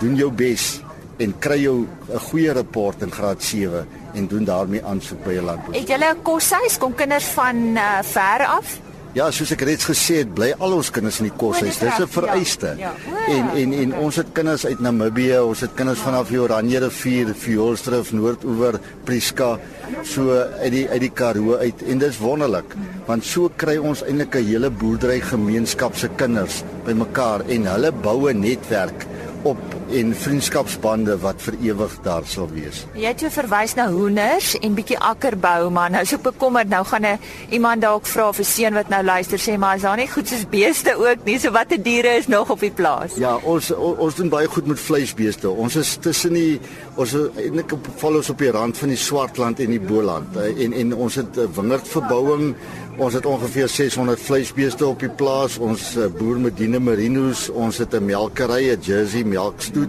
doen 0.00 0.14
jou 0.16 0.30
bes 0.32 0.80
en 1.20 1.34
kry 1.38 1.58
jou 1.62 1.86
'n 2.08 2.22
goeie 2.28 2.52
rapport 2.52 3.02
in 3.02 3.10
graad 3.10 3.42
7 3.42 3.86
en 4.14 4.26
doen 4.26 4.44
daarmee 4.44 4.84
aansoek 4.84 5.24
by 5.24 5.34
'n 5.36 5.44
landbou. 5.44 5.74
Het 5.74 5.88
julle 5.88 6.14
'n 6.14 6.22
koshuis 6.22 6.78
kom 6.78 6.94
kinders 6.94 7.24
van 7.24 7.56
uh, 7.76 8.02
ver 8.02 8.46
af? 8.46 8.78
Ja, 9.12 9.26
soos 9.28 9.50
ek 9.52 9.60
reeds 9.68 9.84
gesê 9.84 10.22
het, 10.22 10.30
bly 10.32 10.54
al 10.56 10.72
ons 10.72 10.88
kinders 10.88 11.18
in 11.20 11.26
die 11.28 11.34
koshuis. 11.36 11.76
Dis 11.76 11.98
'n 12.00 12.08
vereiste. 12.08 12.70
Ja, 12.78 12.92
ja. 12.96 13.26
En 13.28 13.48
en 13.60 13.72
en 13.72 13.94
ons 13.94 14.16
het 14.16 14.26
kinders 14.32 14.64
uit 14.66 14.80
Namibië, 14.80 15.38
ons 15.38 15.60
het 15.60 15.74
kinders 15.74 16.00
vanaf 16.00 16.28
die 16.28 16.40
Oranje 16.40 16.78
rivier, 16.78 17.34
Fjordstrif, 17.34 18.12
Noordoewer, 18.12 18.80
Prieska, 19.04 19.58
so 20.02 20.30
uit 20.62 20.72
die 20.72 20.88
uit 20.88 21.00
die 21.00 21.10
Karoo 21.10 21.56
uit 21.56 21.82
en 21.82 21.98
dis 21.98 22.18
wonderlik, 22.18 22.74
want 23.06 23.24
so 23.24 23.50
kry 23.56 23.76
ons 23.76 24.02
eintlik 24.02 24.34
'n 24.34 24.46
hele 24.46 24.70
boerdery 24.70 25.20
gemeenskap 25.20 25.96
se 25.96 26.08
kinders 26.16 26.64
bymekaar 26.84 27.40
en 27.48 27.66
hulle 27.66 27.92
bou 27.92 28.30
'n 28.30 28.40
netwerk 28.40 29.06
op 29.42 29.58
en 29.92 30.14
vriendskapsbande 30.16 31.16
wat 31.22 31.42
vir 31.42 31.56
ewig 31.62 31.96
daar 32.02 32.26
sal 32.26 32.48
wees. 32.52 32.84
Jy 32.94 33.06
het 33.12 33.20
jou 33.24 33.30
verwys 33.32 33.74
na 33.78 33.88
hoenders 33.92 34.54
en 34.60 34.74
bietjie 34.74 34.98
akkerbou 34.98 35.70
man. 35.70 35.92
Nou 35.96 36.04
so 36.08 36.18
bekommerd 36.22 36.68
nou 36.68 36.84
gaan 36.84 37.06
'n 37.06 37.18
iemand 37.50 37.82
dalk 37.82 38.06
vra 38.06 38.32
vir 38.32 38.44
seun 38.44 38.74
wat 38.74 38.88
nou 38.88 39.02
luister 39.02 39.38
sê 39.38 39.58
maar 39.58 39.76
is 39.76 39.82
daar 39.82 39.96
nie 39.96 40.08
goed 40.08 40.28
soos 40.28 40.44
beeste 40.48 40.94
ook 40.96 41.24
nie. 41.24 41.38
So 41.38 41.50
watter 41.50 41.82
diere 41.82 42.16
is 42.16 42.26
nog 42.26 42.50
op 42.50 42.60
die 42.60 42.70
plaas? 42.70 43.14
Ja, 43.16 43.36
ons 43.36 43.70
ons, 43.70 43.98
ons 43.98 44.14
doen 44.14 44.28
baie 44.28 44.48
goed 44.48 44.66
met 44.66 44.80
vleisbeeste. 44.80 45.50
Ons 45.50 45.76
is 45.76 45.96
tussen 45.96 46.32
die 46.32 46.60
ons 46.94 47.14
eintlik 47.14 47.72
val 47.96 48.16
ons 48.16 48.30
op 48.30 48.38
die 48.38 48.50
rand 48.50 48.78
van 48.78 48.88
die 48.88 48.96
Swartland 48.96 49.60
en 49.60 49.70
die 49.70 49.80
Boland 49.80 50.36
en 50.36 50.72
en 50.72 50.94
ons 50.94 51.14
het 51.14 51.36
wingerdverbouing 51.56 52.54
Ons 53.00 53.14
het 53.16 53.26
ongeveer 53.26 53.68
600 53.68 54.20
vleisbeeste 54.20 54.86
op 54.86 55.00
die 55.00 55.08
plaas. 55.08 55.56
Ons 55.58 55.94
uh, 55.96 56.10
boer 56.12 56.36
Medina 56.36 56.76
Merinos, 56.78 57.48
ons 57.48 57.78
het 57.80 57.94
'n 57.94 58.04
melkery, 58.04 58.68
'n 58.68 58.80
Jersey 58.80 59.24
melkstoet. 59.24 59.81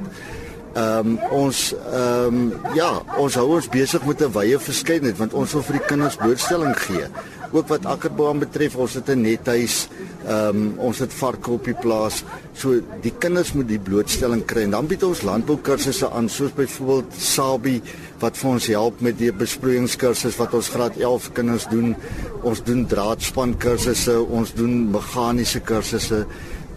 Ehm 0.73 1.07
um, 1.07 1.17
ons 1.29 1.73
ehm 1.93 2.37
um, 2.37 2.53
ja, 2.73 2.87
ons 3.21 3.35
hou 3.37 3.45
ons 3.59 3.67
besig 3.69 4.05
met 4.09 4.21
'n 4.25 4.31
wye 4.33 4.57
verskeidenheid 4.57 5.17
want 5.17 5.33
ons 5.33 5.53
wil 5.53 5.61
vir 5.61 5.77
die 5.77 5.85
kinders 5.85 6.15
blootstelling 6.17 6.73
gee. 6.77 7.05
Ook 7.51 7.67
wat 7.67 7.85
akkerbou 7.85 8.33
betref, 8.39 8.75
ons 8.75 8.93
het 8.93 9.09
'n 9.09 9.21
nethuis. 9.21 9.87
Ehm 10.25 10.47
um, 10.49 10.73
ons 10.77 10.99
het 10.99 11.13
varke 11.13 11.51
op 11.51 11.63
die 11.65 11.77
plaas. 11.77 12.23
So 12.53 12.81
die 13.01 13.13
kinders 13.19 13.53
moet 13.53 13.67
die 13.67 13.79
blootstelling 13.79 14.45
kry 14.45 14.63
en 14.63 14.71
dan 14.71 14.87
bied 14.87 15.03
ons 15.03 15.21
landboukursusse 15.21 16.09
aan 16.09 16.29
soos 16.29 16.51
byvoorbeeld 16.51 17.13
Sabi 17.17 17.81
wat 18.19 18.37
vir 18.37 18.49
ons 18.49 18.67
help 18.67 19.01
met 19.01 19.17
die 19.17 19.31
besproeiingskursus 19.31 20.37
wat 20.37 20.53
ons 20.53 20.69
graad 20.69 20.97
11 20.97 21.31
kinders 21.33 21.67
doen. 21.69 21.95
Ons 22.41 22.63
doen 22.63 22.85
draadspan 22.85 23.57
kursusse, 23.57 24.21
ons 24.21 24.53
doen 24.53 24.89
meganiese 24.91 25.59
kursusse 25.59 26.25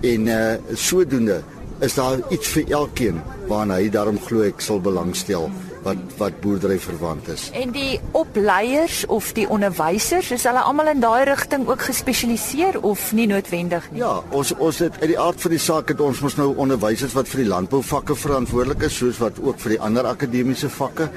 en 0.03 0.27
uh 0.27 0.55
sodoende 0.75 1.43
is 1.85 1.95
daar 1.95 2.21
iets 2.33 2.49
vir 2.57 2.77
elkeen 2.81 3.23
waarna 3.49 3.81
hy 3.81 3.89
daarom 3.93 4.19
glo 4.27 4.47
ek 4.47 4.63
sal 4.65 4.81
belangstel 4.81 5.51
wat 5.87 6.15
wat 6.19 6.39
boerdery 6.43 6.79
verwant 6.83 7.29
is. 7.31 7.47
En 7.55 7.71
die 7.75 8.01
opleiers 8.17 9.05
of 9.13 9.29
die 9.37 9.47
onderwysers, 9.53 10.33
is 10.35 10.47
hulle 10.49 10.63
almal 10.67 10.91
in 10.91 11.03
daai 11.05 11.27
rigting 11.29 11.67
ook 11.69 11.85
gespesialiseer 11.87 12.81
of 12.83 13.13
nie 13.15 13.29
noodwendig 13.31 13.87
nie? 13.93 14.03
Ja, 14.03 14.17
ons 14.35 14.51
ons 14.57 14.81
het 14.83 14.99
uit 15.03 15.13
die 15.13 15.21
aard 15.21 15.41
van 15.45 15.55
die 15.55 15.63
saak 15.63 15.93
het 15.93 16.03
ons 16.03 16.23
mos 16.25 16.39
nou 16.41 16.49
onderwysers 16.65 17.15
wat 17.15 17.31
vir 17.31 17.45
die 17.45 17.51
landbouvakke 17.53 18.19
verantwoordelik 18.19 18.89
is, 18.89 18.99
soos 18.99 19.21
wat 19.23 19.39
ook 19.43 19.63
vir 19.63 19.77
die 19.77 19.83
ander 19.91 20.11
akademiese 20.11 20.71
vakke 20.73 21.11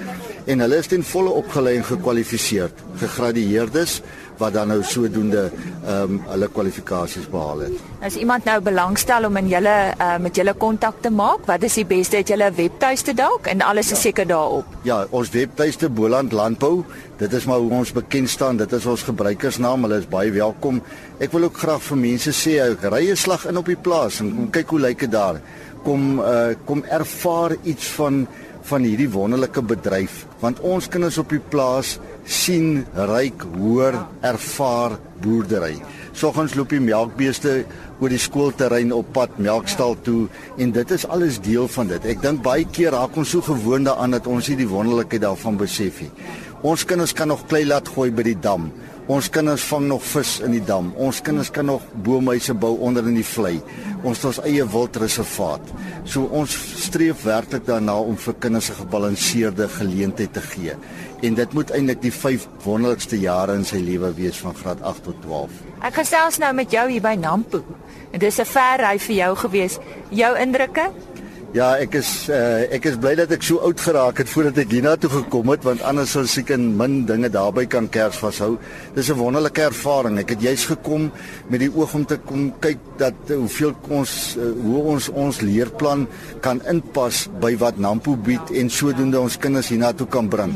en 0.50 0.66
hulle 0.66 0.82
is 0.84 0.92
ten 0.92 1.06
volle 1.06 1.34
opgelei 1.42 1.78
en 1.80 1.88
gekwalifiseer, 1.90 2.74
gegradueerdes 3.02 4.02
wat 4.40 4.56
dan 4.56 4.72
nou 4.72 4.80
sodoende 4.84 5.50
ehm 5.50 6.16
um, 6.16 6.20
hulle 6.32 6.48
kwalifikasies 6.54 7.28
behaal 7.32 7.66
het. 7.66 7.84
As 8.06 8.16
iemand 8.16 8.46
nou 8.48 8.58
belangstel 8.64 9.26
om 9.28 9.38
in 9.38 9.48
julle 9.52 9.76
uh, 9.92 10.18
met 10.22 10.36
julle 10.36 10.54
kontak 10.54 11.02
te 11.04 11.12
maak, 11.12 11.46
wat 11.50 11.64
is 11.68 11.76
die 11.80 11.86
beste? 11.86 12.18
Het 12.22 12.34
julle 12.34 12.50
'n 12.50 12.56
webtuiste 12.56 13.14
dalk 13.14 13.48
en 13.48 13.62
alles 13.62 13.92
is 13.92 13.98
ja. 13.98 14.02
seker 14.10 14.28
daarop? 14.28 14.66
Ja, 14.84 15.06
ons 15.10 15.30
webtuiste 15.30 15.90
Boland 15.90 16.32
Landbou, 16.32 16.84
dit 17.18 17.34
is 17.34 17.46
maar 17.46 17.58
hoe 17.58 17.72
ons 17.72 17.92
bekend 17.92 18.30
staan. 18.30 18.58
Dit 18.58 18.72
is 18.72 18.86
ons 18.86 19.04
gebruikersnaam. 19.04 19.84
Hulle 19.84 19.98
is 19.98 20.08
baie 20.08 20.32
welkom. 20.32 20.82
Ek 21.20 21.32
wil 21.32 21.44
ook 21.44 21.58
graag 21.58 21.82
vir 21.82 21.98
mense 21.98 22.32
sê, 22.32 22.60
ek 22.72 22.84
ry 22.84 23.10
'n 23.12 23.16
slag 23.16 23.46
in 23.46 23.58
op 23.58 23.66
die 23.66 23.76
plaas 23.76 24.20
en 24.20 24.36
kom 24.36 24.50
kyk 24.50 24.70
hoe 24.70 24.80
lyk 24.80 25.00
dit 25.00 25.12
daar. 25.12 25.42
Kom 25.84 26.20
uh, 26.20 26.56
kom 26.66 26.84
ervaar 26.84 27.56
iets 27.64 27.88
van 27.88 28.28
van 28.70 28.84
hierdie 28.84 29.10
wonderlike 29.10 29.62
bedryf 29.62 30.26
want 30.40 30.60
ons 30.60 30.88
kinders 30.88 31.18
op 31.18 31.30
die 31.30 31.42
plaas 31.52 31.98
sien, 32.30 32.84
ryk, 33.10 33.42
hoor, 33.58 33.96
ervaar 34.22 35.00
boerdery. 35.24 35.80
Soggens 36.14 36.54
loop 36.58 36.70
die 36.74 36.82
melkbeeste 36.84 37.64
oor 38.00 38.12
die 38.14 38.22
skoolterrein 38.22 38.94
op 38.96 39.10
pad 39.16 39.40
melkstal 39.42 39.96
toe 40.06 40.28
en 40.62 40.74
dit 40.76 40.94
is 40.94 41.08
alles 41.10 41.40
deel 41.44 41.68
van 41.74 41.90
dit. 41.90 42.06
Ek 42.14 42.22
dink 42.24 42.44
baie 42.46 42.68
keer 42.70 42.94
raak 42.96 43.18
ons 43.18 43.34
so 43.34 43.42
gewoond 43.46 43.90
daaraan 43.90 44.18
dat 44.18 44.30
ons 44.30 44.52
nie 44.52 44.60
die 44.62 44.70
wonderlikheid 44.70 45.26
daarvan 45.26 45.58
besef 45.60 46.04
nie. 46.06 46.12
Ons 46.60 46.86
kinders 46.86 47.16
kan 47.16 47.32
nog 47.32 47.46
klei 47.48 47.64
laat 47.66 47.88
gooi 47.88 48.10
by 48.12 48.26
die 48.28 48.38
dam. 48.38 48.70
Ons 49.10 49.26
kinders 49.34 49.64
vang 49.66 49.88
nog 49.90 50.04
vis 50.06 50.36
in 50.46 50.54
die 50.54 50.62
dam. 50.62 50.92
Ons 51.02 51.24
kinders 51.26 51.50
kan 51.50 51.66
nog 51.66 51.86
boomhuise 52.06 52.54
bou 52.54 52.76
onder 52.86 53.08
in 53.10 53.16
die 53.18 53.26
vlei. 53.26 53.56
Ons 54.04 54.20
het 54.20 54.28
ons 54.30 54.42
eie 54.46 54.68
wildreservaat. 54.70 55.72
So 56.06 56.28
ons 56.30 56.54
streef 56.84 57.24
werklik 57.26 57.66
daarna 57.66 57.96
om 57.98 58.18
vir 58.18 58.36
kinders 58.38 58.70
'n 58.70 58.86
gebalanseerde 58.86 59.68
geleentheid 59.68 60.34
te 60.34 60.42
gee. 60.42 60.76
En 61.22 61.34
dit 61.34 61.54
moet 61.54 61.72
eintlik 61.76 62.02
die 62.02 62.14
5 62.14 62.48
wonderlikste 62.64 63.20
jare 63.20 63.58
in 63.60 63.66
sy 63.68 63.82
lewe 63.84 64.14
wees 64.16 64.38
van 64.40 64.56
graad 64.56 64.82
8 64.82 65.04
tot 65.04 65.22
12. 65.26 65.60
Ek 65.84 66.00
gesels 66.00 66.40
nou 66.40 66.54
met 66.56 66.72
jou 66.72 66.86
hier 66.90 67.04
by 67.04 67.16
Nampo. 67.20 67.64
En 68.12 68.20
dis 68.20 68.40
'n 68.40 68.46
ver 68.46 68.80
ry 68.80 69.00
vir 69.00 69.16
jou 69.16 69.36
gewees. 69.36 69.80
Jou 70.10 70.38
indrukke? 70.38 70.92
Ja, 71.50 71.72
ek 71.82 71.96
is 71.98 72.30
uh, 72.30 72.68
ek 72.70 72.84
is 72.86 72.98
bly 73.02 73.16
dat 73.18 73.32
ek 73.34 73.42
so 73.42 73.58
oud 73.66 73.80
geraak 73.82 74.20
het 74.22 74.30
voordat 74.30 74.60
ek 74.62 74.70
hiernatoe 74.70 75.10
gekom 75.10 75.50
het 75.50 75.64
want 75.66 75.82
anders 75.82 76.12
sou 76.14 76.22
ek 76.22 76.52
in 76.54 76.68
min 76.78 77.08
dinge 77.10 77.26
daarby 77.34 77.64
kan 77.66 77.88
kers 77.90 78.20
vashou. 78.22 78.60
Dis 78.94 79.10
'n 79.10 79.18
wonderlike 79.18 79.64
ervaring. 79.66 80.20
Ek 80.20 80.30
het 80.30 80.46
juis 80.46 80.66
gekom 80.70 81.10
met 81.50 81.60
die 81.60 81.72
oog 81.74 81.96
om 81.96 82.06
te 82.06 82.20
kom 82.22 82.54
kyk 82.62 82.78
dat 83.02 83.18
uh, 83.34 83.38
hoeveel 83.42 83.74
ons 83.90 84.38
uh, 84.38 84.52
hoe 84.62 84.84
ons 84.94 85.10
ons 85.10 85.42
leerplan 85.42 86.06
kan 86.40 86.62
inpas 86.70 87.26
by 87.42 87.58
wat 87.58 87.82
Nampo 87.82 88.14
bied 88.14 88.54
en 88.54 88.70
sodoende 88.70 89.20
ons 89.20 89.38
kinders 89.42 89.74
hiernatoe 89.74 90.08
kan 90.08 90.30
bring. 90.30 90.54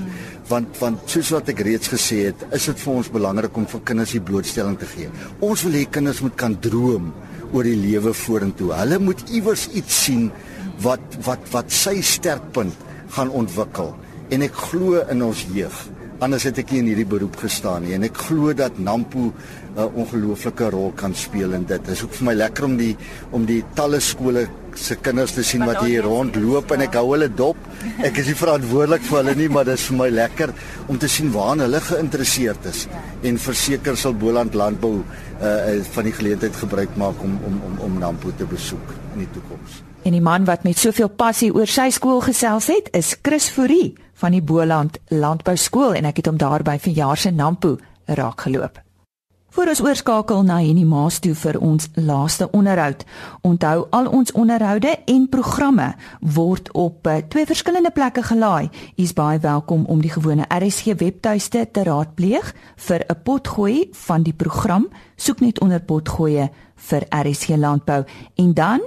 Want 0.49 0.79
want 0.81 1.03
soos 1.11 1.29
wat 1.31 1.49
ek 1.53 1.61
reeds 1.63 1.91
gesê 1.91 2.25
het, 2.29 2.47
is 2.51 2.65
dit 2.67 2.79
vir 2.83 2.93
ons 2.93 3.11
belangrik 3.13 3.55
om 3.57 3.67
vir 3.69 3.83
kinders 3.87 4.15
die 4.15 4.23
blootstelling 4.23 4.75
te 4.79 4.89
gee. 4.89 5.11
Ons 5.39 5.63
wil 5.67 5.77
hê 5.79 5.85
kinders 5.89 6.21
moet 6.25 6.35
kan 6.39 6.57
droom 6.59 7.13
oor 7.53 7.67
die 7.67 7.77
lewe 7.77 8.13
vorentoe. 8.17 8.73
Hulle 8.75 8.99
moet 8.99 9.23
iewers 9.29 9.69
iets 9.77 10.03
sien 10.07 10.31
wat 10.83 11.19
wat 11.25 11.43
wat 11.53 11.71
sy 11.71 11.99
sterkpunt 12.01 12.75
gaan 13.15 13.31
ontwikkel 13.31 13.93
en 14.33 14.45
ek 14.45 14.55
glo 14.69 15.03
in 15.11 15.21
ons 15.25 15.43
jeug 15.53 15.75
anders 16.23 16.45
het 16.47 16.59
ek 16.61 16.71
nie 16.71 16.81
in 16.83 16.89
hierdie 16.91 17.09
beroep 17.09 17.35
gestaan 17.41 17.85
nie 17.85 17.95
en 17.97 18.07
ek 18.07 18.17
glo 18.27 18.53
dat 18.57 18.79
Nampo 18.79 19.31
'n 19.75 19.89
ongelooflike 19.95 20.69
rol 20.69 20.91
kan 20.95 21.15
speel 21.15 21.53
in 21.53 21.65
dit. 21.65 21.85
Dit 21.85 21.95
is 21.95 22.03
ook 22.03 22.13
vir 22.13 22.25
my 22.25 22.33
lekker 22.33 22.65
om 22.65 22.75
die 22.77 22.95
om 23.31 23.45
die 23.45 23.63
talle 23.73 23.99
skole 23.99 24.47
se 24.75 24.95
kinders 24.95 25.33
te 25.33 25.43
sien 25.43 25.65
wat 25.65 25.81
hier 25.85 26.03
rondloop 26.05 26.71
en 26.71 26.81
ek 26.81 26.97
hou 26.97 27.11
hulle 27.11 27.29
dop. 27.29 27.57
Ek 28.05 28.17
is 28.17 28.29
nie 28.29 28.37
verantwoordelik 28.37 29.01
vir 29.01 29.17
hulle 29.17 29.35
nie, 29.35 29.49
maar 29.49 29.65
dit 29.65 29.77
is 29.77 29.87
vir 29.89 29.97
my 29.97 30.09
lekker 30.09 30.53
om 30.87 30.97
te 30.97 31.07
sien 31.07 31.31
waar 31.33 31.57
hulle 31.57 31.81
geïnteresseerd 31.81 32.69
is 32.69 32.85
en 33.23 33.37
verseker 33.37 33.97
sal 33.97 34.13
Boland 34.13 34.53
Landbou 34.53 34.99
uh, 34.99 35.81
van 35.95 36.03
die 36.03 36.13
geleentheid 36.13 36.55
gebruik 36.55 36.95
maak 36.97 37.23
om 37.23 37.39
om 37.45 37.59
om 37.69 37.81
om 37.87 37.99
Nampo 37.99 38.31
te 38.37 38.45
besoek 38.45 38.93
in 39.15 39.25
die 39.25 39.31
toekoms. 39.33 39.81
En 40.03 40.11
die 40.11 40.21
man 40.21 40.45
wat 40.45 40.63
met 40.63 40.77
soveel 40.77 41.09
passie 41.09 41.53
oor 41.55 41.67
sy 41.67 41.89
skool 41.89 42.21
gesels 42.21 42.67
het, 42.67 42.89
is 42.91 43.15
Chris 43.21 43.49
Fourie 43.49 43.95
van 44.19 44.35
die 44.35 44.41
Boland 44.43 44.99
Landbou 45.09 45.55
Skool 45.57 45.95
en 45.95 46.05
ek 46.05 46.21
het 46.21 46.27
hom 46.27 46.37
daarby 46.37 46.77
vir 46.77 46.93
jaar 46.93 47.17
se 47.17 47.31
Nampo 47.31 47.77
raak 48.05 48.41
geloop. 48.41 48.83
Voor 49.53 49.69
ons 49.69 49.81
oorskakel 49.81 50.41
na 50.41 50.57
Henny 50.57 50.81
Maas 50.81 51.19
toe 51.21 51.35
vir 51.37 51.59
ons 51.61 51.85
laaste 51.93 52.49
onderhoud. 52.57 53.05
Onthou 53.45 53.85
al 53.93 54.09
ons 54.09 54.33
onderhoude 54.33 54.89
en 55.05 55.29
programme 55.29 55.93
word 56.19 56.71
op 56.73 57.05
uh, 57.05 57.21
twee 57.29 57.45
verskillende 57.45 57.93
plekke 57.93 58.25
gelaai. 58.25 58.73
U 58.73 59.01
is 59.03 59.13
baie 59.13 59.37
welkom 59.39 59.85
om 59.85 60.01
die 60.01 60.09
gewone 60.09 60.49
RSG 60.49 60.97
webtuiste 60.97 61.69
te 61.69 61.83
raadpleeg 61.85 62.53
vir 62.87 63.05
'n 63.05 63.21
potgooi 63.23 63.89
van 63.91 64.23
die 64.23 64.33
program. 64.33 64.87
Soek 65.15 65.39
net 65.39 65.59
onder 65.61 65.81
potgooi 65.81 66.49
vir 66.75 67.05
RSG 67.09 67.49
landbou 67.55 68.03
en 68.35 68.53
dan 68.53 68.81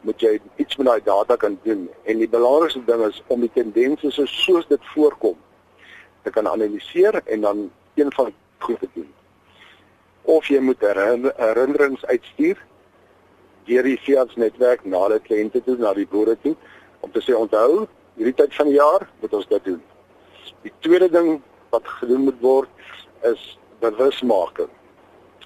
moet 0.00 0.20
jy 0.20 0.40
iets 0.56 0.76
met 0.76 0.86
daai 0.86 1.00
data 1.04 1.36
kan 1.36 1.58
doen. 1.62 1.90
En 2.02 2.18
die 2.18 2.28
belangrikste 2.28 2.84
ding 2.84 3.04
is 3.06 3.22
om 3.26 3.40
die 3.40 3.50
tendense 3.52 4.26
soos 4.26 4.66
dit 4.66 4.80
voorkom 4.94 5.36
te 6.22 6.30
kan 6.30 6.48
analiseer 6.48 7.20
en 7.24 7.40
dan 7.40 7.70
een 7.94 8.12
van 8.12 8.32
goed 8.58 8.78
te 8.80 8.88
doen. 8.92 9.12
Of 10.22 10.46
jy 10.46 10.60
moet 10.60 10.80
herinnerings 11.36 12.06
uitstuur 12.06 12.66
deur 13.66 13.82
die 13.82 13.98
fiats 13.98 14.36
netwerk 14.36 14.84
na 14.84 15.02
hulle 15.06 15.20
kliënte 15.20 15.62
toe, 15.64 15.76
na 15.78 15.92
die 15.94 16.06
boere 16.06 16.36
toe 16.42 16.54
om 17.00 17.12
te 17.12 17.22
sê 17.22 17.34
onthou, 17.36 17.86
hierdie 18.16 18.34
tyd 18.34 18.54
van 18.54 18.70
die 18.70 18.78
jaar 18.78 19.06
moet 19.20 19.34
ons 19.36 19.48
dit 19.50 19.64
doen. 19.64 19.82
Die 20.64 20.72
tweede 20.84 21.08
ding 21.12 21.40
wat 21.74 21.88
gedoen 22.00 22.26
moet 22.28 22.40
word 22.40 22.86
is 23.30 23.58
bewusmaking. 23.82 24.70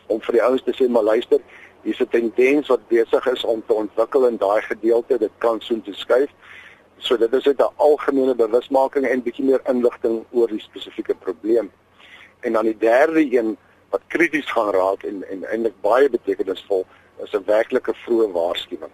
Om 0.07 0.21
vir 0.27 0.39
die 0.39 0.45
ouens 0.45 0.65
te 0.67 0.75
sê 0.77 0.89
maar 0.89 1.07
luister, 1.07 1.41
hier's 1.83 2.01
'n 2.01 2.13
tendens 2.13 2.69
wat 2.69 2.89
besig 2.89 3.27
is 3.27 3.45
om 3.45 3.63
te 3.67 3.75
ontwikkel 3.75 4.27
in 4.27 4.37
daai 4.37 4.63
gedeelte, 4.63 5.19
dit 5.19 5.33
kan 5.39 5.61
soon 5.61 5.83
te 5.83 5.93
skuif. 5.93 6.31
So 6.99 7.17
dit 7.17 7.33
is 7.33 7.47
'n 7.47 7.73
algemene 7.77 8.35
bewusmaking 8.35 9.07
en 9.07 9.23
bietjie 9.23 9.45
meer 9.45 9.61
inligting 9.65 10.25
oor 10.31 10.49
die 10.49 10.61
spesifieke 10.61 11.15
probleem. 11.15 11.71
En 12.41 12.53
dan 12.53 12.65
die 12.65 12.77
derde 12.77 13.21
een 13.33 13.57
wat 13.91 14.01
krities 14.07 14.51
gaan 14.51 14.71
raak 14.71 15.03
en 15.03 15.25
en 15.29 15.45
eintlik 15.45 15.81
baie 15.81 16.09
betekenisvol 16.11 16.87
is 17.23 17.33
'n 17.35 17.45
werklike 17.47 17.95
vroeë 18.05 18.33
waarskuwing. 18.33 18.93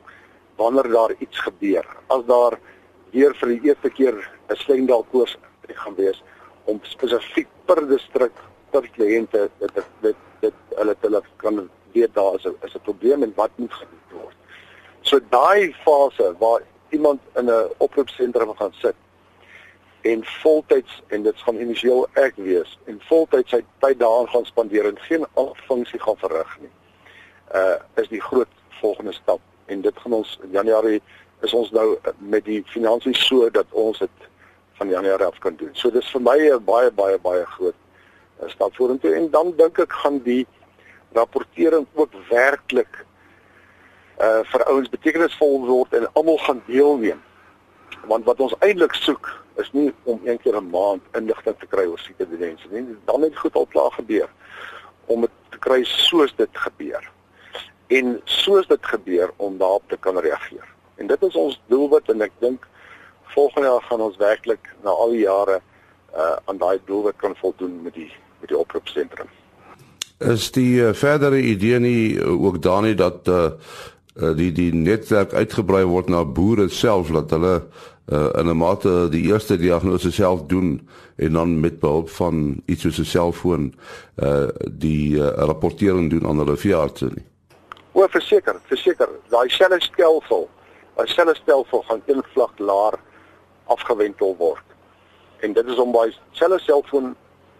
Wanneer 0.56 0.88
daar 0.88 1.12
iets 1.18 1.38
gebeur, 1.38 1.86
as 2.06 2.24
daar 2.26 2.58
weer 3.10 3.34
vir 3.34 3.48
die 3.48 3.68
eerste 3.68 3.90
keer 3.90 4.16
'n 4.48 4.56
slendalkoors 4.56 5.36
gaan 5.74 5.94
wees 5.94 6.22
om 6.64 6.80
spesifiek 6.82 7.48
per 7.66 7.86
distrik 7.88 8.32
per 8.70 8.88
kliënte 8.96 9.48
dit 9.58 9.80
dit 10.00 10.16
dit 10.40 10.54
hulle 10.78 10.94
hulle 11.00 11.22
kan 11.42 11.70
weet 11.92 12.14
daar 12.14 12.34
is 12.34 12.44
'n 12.44 12.56
is 12.66 12.74
'n 12.74 12.86
probleem 12.88 13.22
en 13.22 13.32
wat 13.36 13.50
moet 13.56 13.72
gedoen 13.72 14.20
word. 14.22 14.36
So 15.00 15.20
daai 15.30 15.74
fase 15.84 16.34
waar 16.38 16.62
iemand 16.90 17.20
in 17.34 17.50
'n 17.50 17.70
oproepsentrum 17.76 18.54
gaan 18.56 18.72
sit 18.72 18.94
en 20.00 20.24
voltyds 20.24 21.02
en 21.06 21.22
dit 21.22 21.38
gaan 21.44 21.60
initieel 21.60 22.08
ek 22.12 22.34
wees 22.36 22.78
en 22.84 23.00
voltyds 23.08 23.50
sy 23.50 23.64
tyd 23.78 23.98
daaraan 23.98 24.28
gaan 24.28 24.44
spandeer 24.44 24.86
en 24.86 24.98
geen 24.98 25.26
funksie 25.66 26.00
gaan 26.00 26.16
verrig 26.16 26.58
nie. 26.60 26.70
Uh 27.54 27.76
is 27.94 28.08
die 28.08 28.20
groot 28.20 28.48
volgende 28.80 29.12
stap 29.12 29.40
en 29.66 29.80
dit 29.80 29.98
gaan 29.98 30.12
ons 30.12 30.38
in 30.42 30.50
Januarie 30.50 31.02
is 31.40 31.52
ons 31.52 31.70
nou 31.70 31.98
met 32.18 32.44
die 32.44 32.62
finansies 32.66 33.26
so 33.26 33.50
dat 33.50 33.66
ons 33.70 33.98
dit 33.98 34.28
van 34.76 34.88
Januarie 34.88 35.26
af 35.26 35.38
kan 35.38 35.56
doen. 35.56 35.70
So 35.72 35.90
dis 35.90 36.10
vir 36.10 36.20
my 36.20 36.38
'n 36.38 36.64
baie 36.64 36.90
baie 36.90 37.18
baie 37.18 37.44
groot 37.46 37.74
eh, 38.40 38.48
stap 38.48 38.74
vorentoe 38.76 39.14
en 39.14 39.30
dan 39.30 39.52
dink 39.56 39.78
ek 39.78 39.92
gaan 39.92 40.22
die 40.22 40.46
rapportering 41.12 41.86
ook 41.94 42.12
werklik 42.30 43.04
uh 44.20 44.40
vir 44.44 44.64
ouens 44.64 44.88
betekenisvol 44.88 45.66
word 45.66 45.92
en 45.92 46.12
almal 46.12 46.38
gaan 46.38 46.62
deelneem. 46.66 47.22
Want 48.06 48.24
wat 48.24 48.40
ons 48.40 48.54
eintlik 48.58 48.94
soek 48.94 49.44
is 49.56 49.72
nie 49.72 49.92
om 50.04 50.20
een 50.24 50.38
keer 50.38 50.56
'n 50.56 50.70
maand 50.70 51.02
inligting 51.12 51.58
te 51.58 51.66
kry 51.66 51.84
oor 51.84 51.98
siekte 51.98 52.26
mense 52.38 52.68
nie. 52.70 52.96
Dan 53.04 53.22
het 53.22 53.38
goed 53.38 53.54
al 53.54 53.66
klaar 53.66 53.92
gebeur 53.92 54.28
om 55.06 55.20
dit 55.20 55.30
te 55.50 55.58
kry 55.58 55.84
soos 55.84 56.34
dit 56.36 56.48
gebeur. 56.52 57.15
En 57.86 58.20
soos 58.24 58.66
dit 58.66 58.86
gebeur 58.86 59.30
om 59.36 59.58
daarop 59.58 59.82
te 59.88 59.96
kan 60.00 60.18
reageer. 60.18 60.74
En 60.96 61.06
dit 61.06 61.22
is 61.22 61.34
ons 61.34 61.60
doelwit 61.66 62.08
en 62.08 62.20
ek 62.20 62.32
dink 62.38 62.66
volgende 63.36 63.68
jaar 63.68 63.82
gaan 63.88 64.00
ons 64.00 64.16
werklik 64.16 64.70
na 64.82 64.90
al 64.90 65.10
die 65.14 65.24
jare 65.26 65.60
uh 66.16 66.36
aan 66.48 66.58
daai 66.58 66.78
doelwit 66.88 67.16
kan 67.20 67.34
voldoen 67.36 67.82
met 67.82 67.94
die 67.94 68.12
met 68.40 68.48
die 68.48 68.58
oproepsentrum. 68.58 69.28
Is 70.18 70.48
die 70.50 70.80
uh, 70.80 70.94
verdere 70.96 71.40
idee 71.40 71.78
nie 71.78 72.14
uh, 72.14 72.30
ook 72.44 72.62
daar 72.62 72.82
nie 72.82 72.94
dat 72.94 73.28
uh, 73.28 73.50
uh 74.16 74.32
die 74.36 74.52
die 74.52 74.72
netwerk 74.74 75.34
uitgebrei 75.34 75.84
word 75.84 76.08
na 76.08 76.24
boere 76.24 76.68
self 76.68 77.12
dat 77.12 77.30
hulle 77.36 77.54
uh 78.06 78.30
in 78.40 78.48
'n 78.48 78.56
mate 78.56 79.08
die 79.10 79.26
eerste 79.28 79.56
diagnose 79.60 80.10
self 80.12 80.46
doen 80.46 80.88
en 81.16 81.32
dan 81.32 81.60
met 81.60 81.80
behulp 81.80 82.10
van 82.10 82.62
iets 82.64 82.82
soos 82.82 82.98
'n 82.98 83.04
selfoon 83.04 83.74
uh 84.16 84.48
die 84.70 85.16
uh, 85.16 85.28
rapportering 85.28 86.10
doen 86.10 86.26
aan 86.26 86.38
hulle 86.38 86.56
veeartse 86.56 87.10
nie. 87.14 87.26
O, 87.96 88.04
verseker, 88.12 88.58
verseker, 88.68 89.08
daai 89.32 89.48
selfstelsel, 89.48 90.42
daai 90.98 91.06
selfstelsel 91.08 91.84
gaan 91.88 92.02
een 92.04 92.20
vlak 92.34 92.58
laer 92.60 92.98
afgewentel 93.72 94.34
word. 94.36 94.74
En 95.40 95.56
dit 95.56 95.70
is 95.72 95.80
om 95.80 95.94
by 95.94 96.10
selfe 96.36 96.58
selfoon 96.66 97.14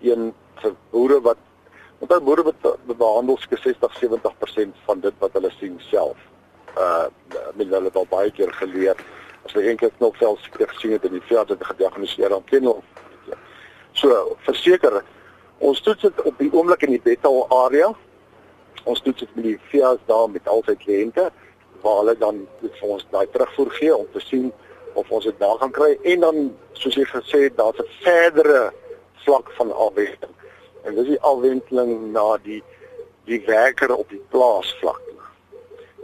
een 0.05 0.35
vir 0.61 0.77
boere 0.93 1.23
wat 1.25 1.41
daai 2.05 2.21
boere 2.21 2.45
behandel 2.93 3.41
ske 3.41 3.57
60 3.65 3.97
70% 4.03 4.85
van 4.85 5.01
dit 5.01 5.25
wat 5.25 5.41
hulle 5.41 5.55
sien 5.57 5.81
self. 5.89 6.21
Uh 6.77 7.09
met 7.57 7.73
hulle 7.73 7.91
al 7.97 8.09
baie 8.13 8.31
keer 8.37 8.53
geleer 8.61 9.01
as 9.47 9.55
hulle 9.55 9.71
eendag 9.71 9.97
knopvel 9.97 10.37
gesien 10.53 10.99
het 10.99 11.05
en 11.09 11.17
die 11.17 11.29
veld 11.33 11.49
het 11.49 11.65
gediagnoseer 11.65 12.37
dan 12.37 12.45
ken 12.53 12.69
hulle. 12.69 13.39
So 13.97 14.37
verseker 14.45 15.01
ons 15.65 15.81
toets 15.81 16.05
dit 16.05 16.27
op 16.29 16.37
die 16.45 16.53
oomblik 16.53 16.85
in 16.85 16.99
die 16.99 17.05
betal 17.09 17.47
area. 17.65 17.95
Ons 18.87 19.03
toets 19.03 19.25
dit 19.25 19.35
met 19.35 19.45
die 19.45 19.59
veearts 19.71 20.07
daar 20.07 20.31
met 20.31 20.49
al 20.49 20.63
sy 20.67 20.77
kliënte 20.79 21.31
waar 21.83 21.99
hulle 22.01 22.17
dan 22.19 22.39
vir 22.63 22.89
ons 22.89 23.07
daai 23.11 23.27
terugvoer 23.35 23.71
gee 23.79 23.97
om 23.97 24.07
te 24.13 24.23
sien 24.23 24.53
of 24.95 25.11
ons 25.11 25.27
dit 25.27 25.39
daar 25.43 25.59
gaan 25.61 25.75
kry 25.75 25.93
en 26.13 26.23
dan 26.25 26.39
soos 26.79 26.97
jy 26.99 27.05
gesê 27.11 27.43
het 27.47 27.57
daar's 27.59 27.83
'n 27.83 27.91
verdere 28.05 28.73
vlak 29.25 29.51
van 29.59 29.73
afwenteling. 29.73 30.35
En 30.85 30.95
dis 30.95 31.13
die 31.15 31.21
afwenteling 31.21 32.13
na 32.13 32.39
die 32.43 32.63
die 33.27 33.43
werker 33.47 33.95
op 33.95 34.09
die 34.11 34.23
plaas 34.31 34.71
vlak. 34.81 35.03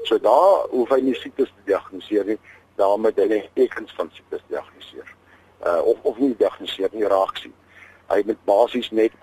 So 0.02 0.18
daar 0.18 0.66
hoef 0.70 0.90
hy 0.90 1.00
nie 1.00 1.14
siektes 1.14 1.52
te 1.54 1.62
diagnoseer 1.70 2.24
nie, 2.24 2.38
daar 2.76 2.98
moet 2.98 3.16
hy 3.16 3.28
net 3.30 3.50
tekens 3.54 3.92
van 3.96 4.10
siektes 4.12 4.42
diagnoseer. 4.50 5.14
Uh 5.66 5.80
of 5.86 5.98
of 6.02 6.18
nie 6.18 6.34
diagnoseer 6.38 6.90
nie 6.92 7.06
raak 7.06 7.36
sien. 7.38 7.54
Hy 8.10 8.22
moet 8.26 8.44
basies 8.44 8.90
net 8.90 9.14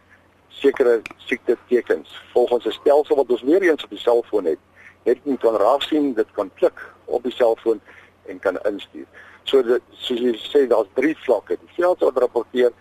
sekere 0.59 1.01
siekte 1.17 1.57
tekens 1.67 2.21
volgens 2.33 2.65
'n 2.65 2.71
stelsel 2.71 3.15
wat 3.15 3.29
ons 3.29 3.41
weer 3.41 3.61
eens 3.61 3.83
op 3.83 3.89
die 3.89 3.99
selfoon 3.99 4.45
het. 4.45 4.59
Net 5.03 5.17
kan 5.39 5.55
raak 5.55 5.81
sien, 5.81 6.13
dit 6.13 6.27
kan 6.31 6.51
klik 6.53 6.79
op 7.05 7.23
die 7.23 7.31
selfoon 7.31 7.81
en 8.25 8.39
kan 8.39 8.57
instuur. 8.61 9.05
So 9.43 9.63
dit 9.63 9.81
soos 9.89 10.19
jy 10.19 10.33
sê 10.37 10.67
daar's 10.67 10.87
drie 10.93 11.17
vlakke. 11.17 11.57
Die 11.59 11.73
veld 11.75 11.99
wat 11.99 12.17
rapporteer 12.17 12.71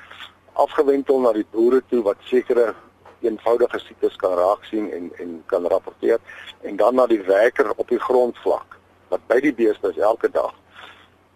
afgewentel 0.53 1.21
na 1.21 1.33
die 1.33 1.47
boere 1.51 1.83
toe 1.88 2.03
wat 2.03 2.17
sekere 2.21 2.75
eenvoudige 3.21 3.79
siektes 3.79 4.17
kan 4.17 4.35
raak 4.38 4.64
sien 4.64 4.93
en 4.93 5.11
en 5.19 5.43
kan 5.47 5.67
rapporteer 5.67 6.19
en 6.61 6.77
dan 6.77 6.95
na 6.95 7.07
die 7.07 7.23
werker 7.23 7.73
op 7.77 7.88
die 7.88 7.99
grondvlak 7.99 8.79
wat 9.09 9.21
by 9.27 9.41
die 9.41 9.55
beeste 9.55 9.91
is 9.91 9.99
elke 9.99 10.31
dag 10.31 10.55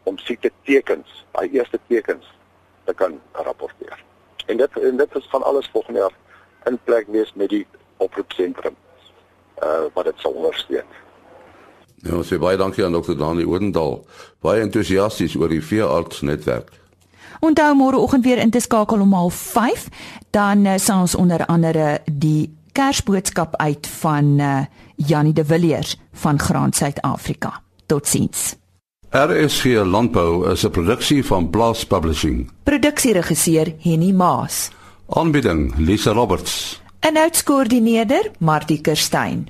om 0.03 0.19
siekte 0.19 0.51
tekens, 0.67 1.25
daai 1.33 1.51
eerste 1.51 1.79
tekens 1.87 2.27
te 2.85 2.95
kan 2.95 3.21
rapporteer. 3.33 4.05
En 4.47 4.57
dit 4.57 4.79
en 4.79 4.97
dit 4.97 5.15
is 5.15 5.29
van 5.31 5.43
alles 5.43 5.71
volgende 5.73 6.01
jaar 6.01 6.17
in 6.67 6.79
plek 6.85 7.07
wees 7.09 7.33
met 7.35 7.49
die 7.49 7.67
oproepsentrum 7.97 8.77
uh 9.63 9.87
wat 9.95 10.05
dit 10.05 10.19
sal 10.19 10.33
ondersteun. 10.33 10.87
Ja, 12.03 12.17
ons 12.19 12.31
sê 12.33 12.39
baie 12.43 12.59
dankie 12.59 12.85
aan 12.85 12.97
Dr. 12.97 13.15
Dani 13.15 13.45
Oudendal. 13.47 14.01
Baie 14.43 14.65
entoesiasties 14.65 15.37
oor 15.39 15.53
die 15.53 15.63
veearts 15.63 16.25
netwerk. 16.27 16.73
Onthou 17.43 17.75
môre 17.79 17.99
oggend 17.99 18.25
weer 18.27 18.39
in 18.43 18.51
te 18.51 18.61
skakel 18.61 19.01
om 19.01 19.15
05:30, 19.15 19.87
dan 20.31 20.67
uh, 20.67 20.79
sal 20.79 21.07
ons 21.07 21.15
onder 21.15 21.47
andere 21.47 22.01
die 22.07 22.51
Kersboodskap 22.73 23.57
uit 23.57 23.87
van 23.87 24.39
uh, 24.41 24.65
Janie 24.97 25.33
de 25.33 25.45
Villiers 25.45 25.97
van 26.13 26.39
Graan 26.41 26.73
Suid-Afrika. 26.73 27.61
Totsiens. 27.87 28.57
RSG 29.11 29.65
Landbou 29.85 30.51
is 30.51 30.65
'n 30.65 30.71
produksie 30.71 31.25
van 31.25 31.51
Blast 31.51 31.89
Publishing. 31.89 32.51
Produksieregisseur 32.63 33.75
Henny 33.79 34.13
Maas. 34.13 34.71
Aanbieding 35.07 35.75
Lisa 35.77 36.13
Roberts. 36.13 36.81
En 37.01 37.17
uitskoördineerder 37.17 38.31
Martie 38.39 38.81
Kerstyn. 38.81 39.49